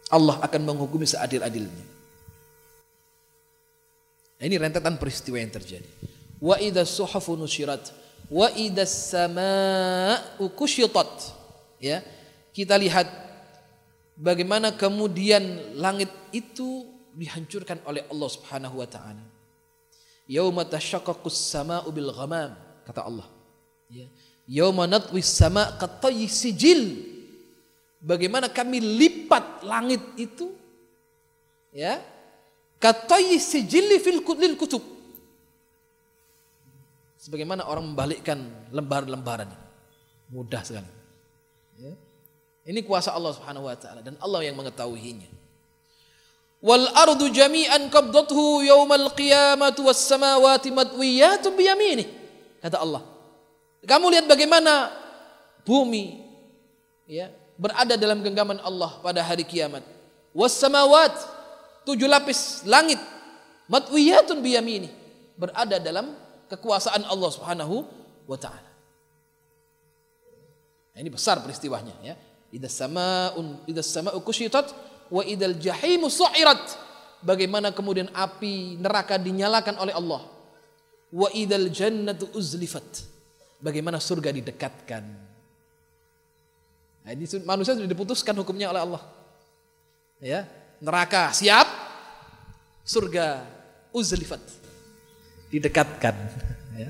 [0.10, 1.86] Allah akan menghukumi seadil-adilnya.
[4.38, 5.90] Nah, ini rentetan peristiwa yang terjadi.
[6.38, 7.90] Wa idza suhufu nusyirat
[8.30, 11.10] wa idza samaa'u kusyitat.
[11.82, 12.06] Ya.
[12.54, 13.27] Kita lihat
[14.18, 19.24] bagaimana kemudian langit itu dihancurkan oleh Allah Subhanahu wa taala.
[20.28, 23.30] Yauma tashaqqaqus samaa'u bil ghamam kata Allah.
[23.88, 24.09] Ya.
[24.49, 26.82] Yauma natwi sama qatayyi sijil.
[27.97, 30.53] Bagaimana kami lipat langit itu
[31.74, 31.97] ya
[32.78, 34.84] katayyi sijil fil lil kutub.
[37.18, 38.39] Sebagaimana orang membalikkan
[38.72, 39.51] lembar-lembaran
[40.28, 40.91] Mudah sekali.
[41.80, 41.91] Ya.
[42.68, 45.32] Ini kuasa Allah Subhanahu wa taala dan Allah yang mengetahuinya.
[46.59, 52.11] Wal ardu jami'an qabdathu yaumal qiyamati was samawati madwiyatun biyaminih.
[52.59, 53.07] Kata Allah.
[53.88, 54.91] Kamu lihat bagaimana
[55.63, 56.28] bumi
[57.07, 59.88] ya berada dalam genggaman Allah pada hari kiamat.
[60.36, 61.15] Was samawat
[61.88, 62.99] tujuh lapis langit
[63.72, 64.91] matwiyatun biyamini
[65.39, 66.20] berada dalam
[66.51, 67.88] kekuasaan Allah Subhanahu
[68.28, 68.68] wa taala.
[70.91, 72.27] Nah, ini besar peristiwanya ya.
[72.52, 74.72] Idas samaun idas sama'u kusyitat
[75.12, 76.88] wa idal jahimu su'irat.
[77.20, 80.22] Bagaimana kemudian api neraka dinyalakan oleh Allah.
[81.12, 82.86] Wa idal jannatu uzlifat.
[83.58, 85.04] Bagaimana surga didekatkan.
[87.08, 89.02] Nah, ini manusia sudah diputuskan hukumnya oleh Allah.
[90.20, 90.43] Ya,
[90.84, 91.66] neraka siap,
[92.84, 93.48] surga
[93.95, 94.43] uzlifat
[95.48, 96.16] didekatkan.
[96.76, 96.89] Ya.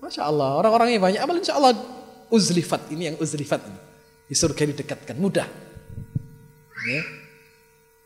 [0.00, 1.76] Masya Allah, orang-orangnya banyak amal insya Allah
[2.32, 3.80] uzlifat ini yang uzlifat ini.
[4.26, 5.46] Di surga didekatkan mudah.
[6.86, 7.02] Ya.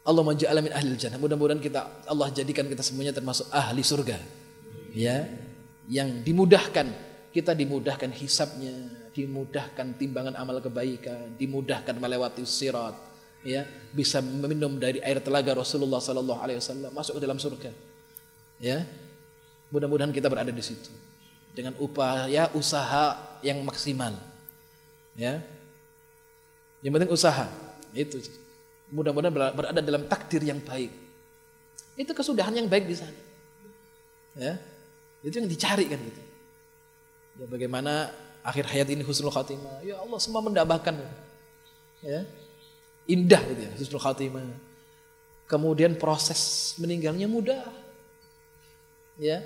[0.04, 1.20] Allah menja'ala min ahli jannah.
[1.20, 4.16] Mudah-mudahan kita Allah jadikan kita semuanya termasuk ahli surga.
[4.92, 5.28] Ya.
[5.90, 6.86] Yang dimudahkan,
[7.34, 8.72] kita dimudahkan hisapnya,
[9.10, 12.94] dimudahkan timbangan amal kebaikan, dimudahkan melewati sirat,
[13.42, 17.70] ya, bisa meminum dari air telaga Rasulullah sallallahu alaihi wasallam masuk ke dalam surga.
[18.60, 18.84] Ya.
[19.70, 20.90] Mudah-mudahan kita berada di situ
[21.54, 24.14] dengan upaya usaha yang maksimal.
[25.16, 25.42] Ya.
[26.80, 27.44] Yang penting usaha.
[27.92, 28.20] Itu
[28.90, 30.90] mudah-mudahan berada dalam takdir yang baik.
[31.98, 33.14] Itu kesudahan yang baik di sana.
[34.38, 34.56] Ya.
[35.20, 36.22] Itu yang dicari kan gitu.
[37.40, 38.08] Ya bagaimana
[38.40, 39.84] akhir hayat ini husnul khatimah.
[39.84, 41.04] Ya Allah semua mendambakan.
[42.00, 42.24] Ya.
[43.04, 44.44] Indah gitu ya, husnul khatimah.
[45.44, 47.68] Kemudian proses meninggalnya mudah.
[49.20, 49.44] Ya.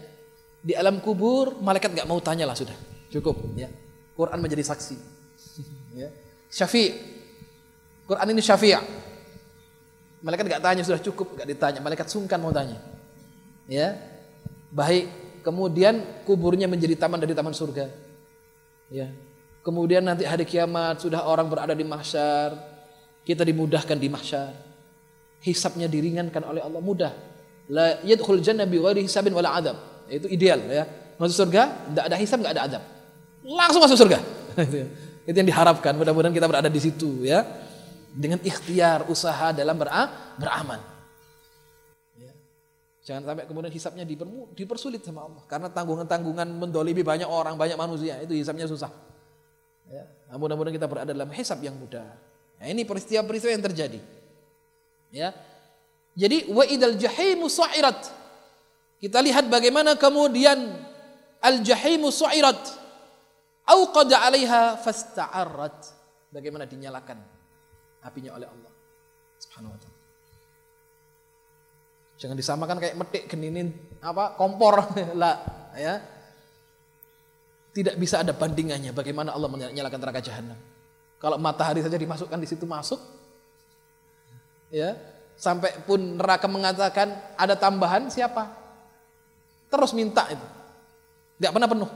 [0.65, 2.77] Di alam kubur malaikat nggak mau tanya lah sudah.
[3.11, 3.69] Cukup ya.
[4.15, 4.97] Quran menjadi saksi.
[6.01, 6.09] ya.
[6.55, 7.14] Syafi'
[8.05, 9.05] Quran ini syafi'
[10.25, 11.81] Malaikat nggak tanya sudah cukup, nggak ditanya.
[11.85, 12.81] Malaikat sungkan mau tanya.
[13.69, 13.93] Ya,
[14.73, 15.13] baik.
[15.45, 17.93] Kemudian kuburnya menjadi taman dari taman surga.
[18.89, 19.13] Ya.
[19.61, 22.57] Kemudian nanti hari kiamat sudah orang berada di mahsyar,
[23.21, 24.57] kita dimudahkan di mahsyar.
[25.45, 27.13] Hisabnya diringankan oleh Allah mudah.
[27.69, 29.77] La yadkhul jannah bi ghairi hisabin wala adab.
[30.09, 30.89] Itu ideal ya.
[31.21, 32.83] Masuk surga, tidak ada hisab, nggak ada adab.
[33.45, 34.25] Langsung masuk surga.
[35.29, 35.93] Itu yang diharapkan.
[36.01, 37.64] Mudah-mudahan kita berada di situ ya
[38.15, 39.75] dengan ikhtiar usaha dalam
[40.39, 40.79] beramal.
[42.15, 42.31] Ya.
[43.03, 44.07] Jangan sampai kemudian hisapnya
[44.55, 48.95] dipersulit sama Allah karena tanggungan-tanggungan mendolimi banyak orang, banyak manusia itu hisapnya susah.
[49.91, 50.07] Ya.
[50.31, 52.07] Nah, mudah-mudahan kita berada dalam hisap yang mudah.
[52.63, 54.01] Nah, ini peristiwa-peristiwa yang terjadi.
[55.11, 55.35] Ya.
[56.15, 57.99] Jadi wa idal jahimu su'irat.
[59.03, 60.71] Kita lihat bagaimana kemudian
[61.43, 62.63] al jahimu su'irat.
[63.67, 65.79] Auqada 'alaiha fasta'arrat.
[66.31, 67.34] Bagaimana dinyalakan
[68.05, 68.73] apinya oleh Allah
[69.41, 69.99] Subhanahu wa taala.
[72.21, 74.81] Jangan disamakan kayak metik geninin apa kompor
[75.21, 75.37] lah
[75.75, 75.99] ya.
[77.75, 80.55] Tidak bisa ada bandingannya bagaimana Allah menyalakan neraka jahanam.
[81.19, 83.03] Kalau matahari saja dimasukkan di situ masuk
[84.71, 84.95] ya,
[85.35, 88.47] sampai pun neraka mengatakan ada tambahan siapa?
[89.67, 90.47] Terus minta itu.
[91.35, 91.91] Tidak pernah penuh.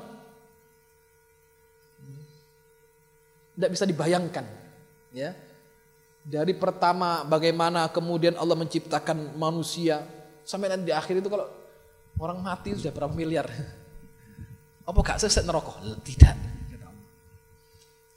[3.55, 4.47] Tidak bisa dibayangkan
[5.15, 5.31] ya
[6.29, 10.05] dari pertama bagaimana kemudian Allah menciptakan manusia
[10.45, 11.49] sampai nanti di akhir itu kalau
[12.20, 13.49] orang mati sudah berapa miliar.
[14.89, 15.72] Apa gak seset neraka?
[16.05, 16.37] Tidak.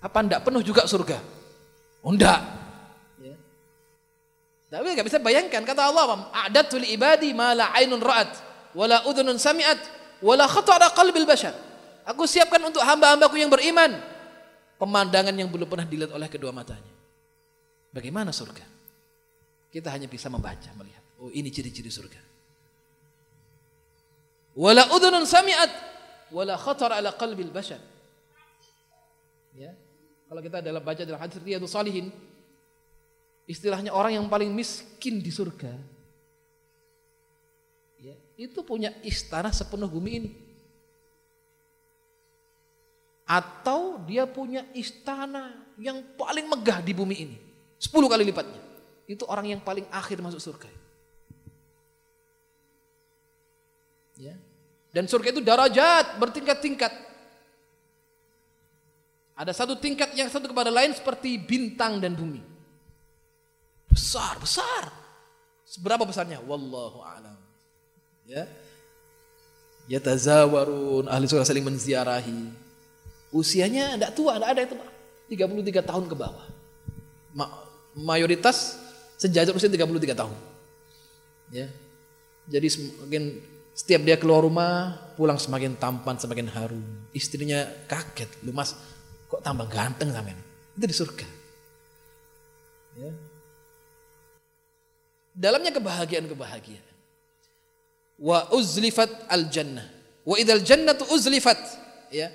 [0.01, 1.19] Apa ndak penuh juga surga?
[2.03, 2.11] Oh.
[2.17, 2.41] Ya.
[4.67, 8.33] Tapi gak bisa bayangkan kata Allah, "A'datu li ibadi ma la ainun ra'at
[8.71, 9.79] wala udhunun sami'at
[10.23, 11.53] wala khatara qalbil bashar."
[12.07, 13.99] Aku siapkan untuk hamba-hambaku yang beriman
[14.81, 16.90] pemandangan yang belum pernah dilihat oleh kedua matanya.
[17.91, 18.63] Bagaimana surga?
[19.71, 21.03] Kita hanya bisa membaca, melihat.
[21.19, 22.19] Oh ini ciri-ciri surga.
[24.55, 25.71] Wala udhunun sami'at
[26.31, 27.79] wala khatar ala qalbil bashar.
[29.55, 29.75] Ya.
[30.31, 32.07] Kalau kita dalam baca dalam hadis Riyadhus Salihin,
[33.51, 35.75] istilahnya orang yang paling miskin di surga.
[37.99, 40.31] Ya, itu punya istana sepenuh bumi ini.
[43.27, 47.50] Atau dia punya istana yang paling megah di bumi ini.
[47.81, 48.61] Sepuluh kali lipatnya.
[49.09, 50.69] Itu orang yang paling akhir masuk surga.
[54.21, 54.37] Ya.
[54.93, 56.93] Dan surga itu darajat, bertingkat-tingkat.
[59.33, 62.45] Ada satu tingkat yang satu kepada lain seperti bintang dan bumi.
[63.89, 64.93] Besar, besar.
[65.65, 66.37] Seberapa besarnya?
[66.45, 67.39] Wallahu a'lam.
[68.29, 68.45] Ya.
[69.89, 72.53] Yatazawarun, ahli surga saling menziarahi.
[73.33, 74.75] Usianya tidak tua, tidak ada itu.
[75.33, 76.47] 33 tahun ke bawah.
[77.95, 78.79] Ma mayoritas
[79.19, 80.37] sejajar usia 33 tahun.
[81.51, 81.67] Ya.
[82.47, 83.23] Jadi semakin
[83.71, 86.83] setiap dia keluar rumah, pulang semakin tampan, semakin harum.
[87.13, 88.75] Istrinya kaget, lu mas,
[89.27, 90.39] kok tambah ganteng sampean?
[90.75, 91.27] Itu di surga.
[92.99, 93.11] Ya.
[95.31, 96.91] Dalamnya kebahagiaan-kebahagiaan.
[98.19, 99.87] Wa uzlifat al jannah.
[100.27, 101.57] Wa idal jannatu uzlifat.
[102.11, 102.29] Ya.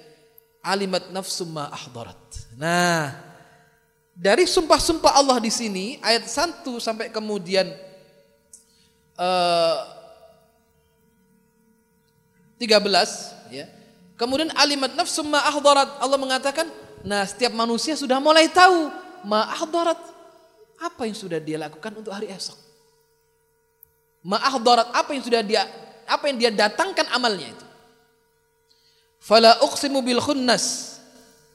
[0.64, 2.18] Alimat nafsum ma ahdarat.
[2.58, 3.25] Nah,
[4.16, 7.68] dari sumpah-sumpah Allah di sini ayat 1 sampai kemudian
[9.20, 9.76] uh,
[12.56, 13.68] 13 ya.
[14.16, 15.44] Kemudian alimat nafsu ma.
[15.44, 16.64] Allah mengatakan,
[17.04, 18.88] nah setiap manusia sudah mulai tahu
[19.28, 20.00] ma ahdarat.
[20.80, 22.56] Apa yang sudah dia lakukan untuk hari esok.
[24.24, 25.68] Ma ahdarat apa yang sudah dia
[26.08, 27.66] apa yang dia datangkan amalnya itu.
[29.20, 30.96] Fala uqsimu bil khunnas.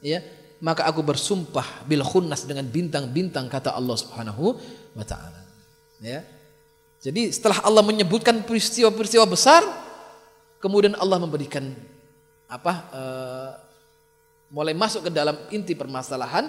[0.01, 0.21] Ya,
[0.61, 4.53] maka aku bersumpah bil khunnas dengan bintang-bintang kata Allah Subhanahu
[4.93, 5.41] wa taala.
[5.97, 6.21] Ya.
[7.01, 9.65] Jadi setelah Allah menyebutkan peristiwa-peristiwa besar,
[10.61, 11.73] kemudian Allah memberikan
[12.45, 13.51] apa uh,
[14.53, 16.45] mulai masuk ke dalam inti permasalahan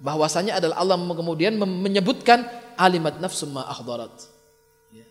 [0.00, 2.48] bahwasanya adalah Allah kemudian menyebutkan
[2.80, 4.12] alimat nafsu ma ahdarat.
[4.88, 5.04] Ya.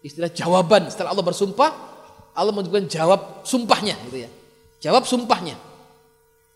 [0.00, 1.70] Istilah jawaban setelah Allah bersumpah,
[2.32, 4.30] Allah menyebutkan jawab sumpahnya gitu ya.
[4.80, 5.69] Jawab sumpahnya.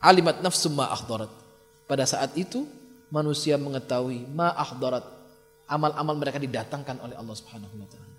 [0.04, 1.32] Alimat nafsu ma ahdarat.
[1.88, 2.68] Pada saat itu
[3.08, 5.00] manusia mengetahui ma ahdarat.
[5.64, 8.12] Amal-amal mereka didatangkan oleh Allah Subhanahu wa taala.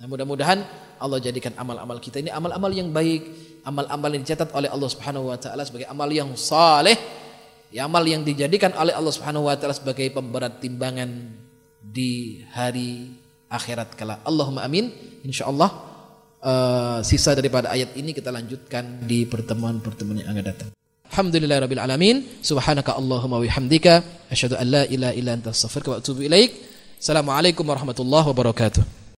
[0.00, 0.58] Nah, mudah-mudahan
[0.96, 3.20] Allah jadikan amal-amal kita ini amal-amal yang baik,
[3.68, 6.96] amal-amal yang dicatat oleh Allah Subhanahu wa taala sebagai amal yang saleh,
[7.68, 11.36] ya amal yang dijadikan oleh Allah Subhanahu wa taala sebagai pemberat timbangan
[11.80, 13.12] di hari
[13.52, 14.24] akhirat kala.
[14.24, 14.88] Allahumma amin.
[15.24, 15.70] Insyaallah
[16.40, 20.70] uh, sisa daripada ayat ini kita lanjutkan di pertemuan-pertemuan yang akan datang.
[21.12, 22.16] Alhamdulillah rabbil alamin.
[22.42, 24.02] Subhanaka Allahumma wihamdika
[24.32, 26.50] asyhadu an la ilaha illa anta astaghfiruka wa atubu ilaik.
[26.98, 28.95] Assalamualaikum warahmatullahi wabarakatuh.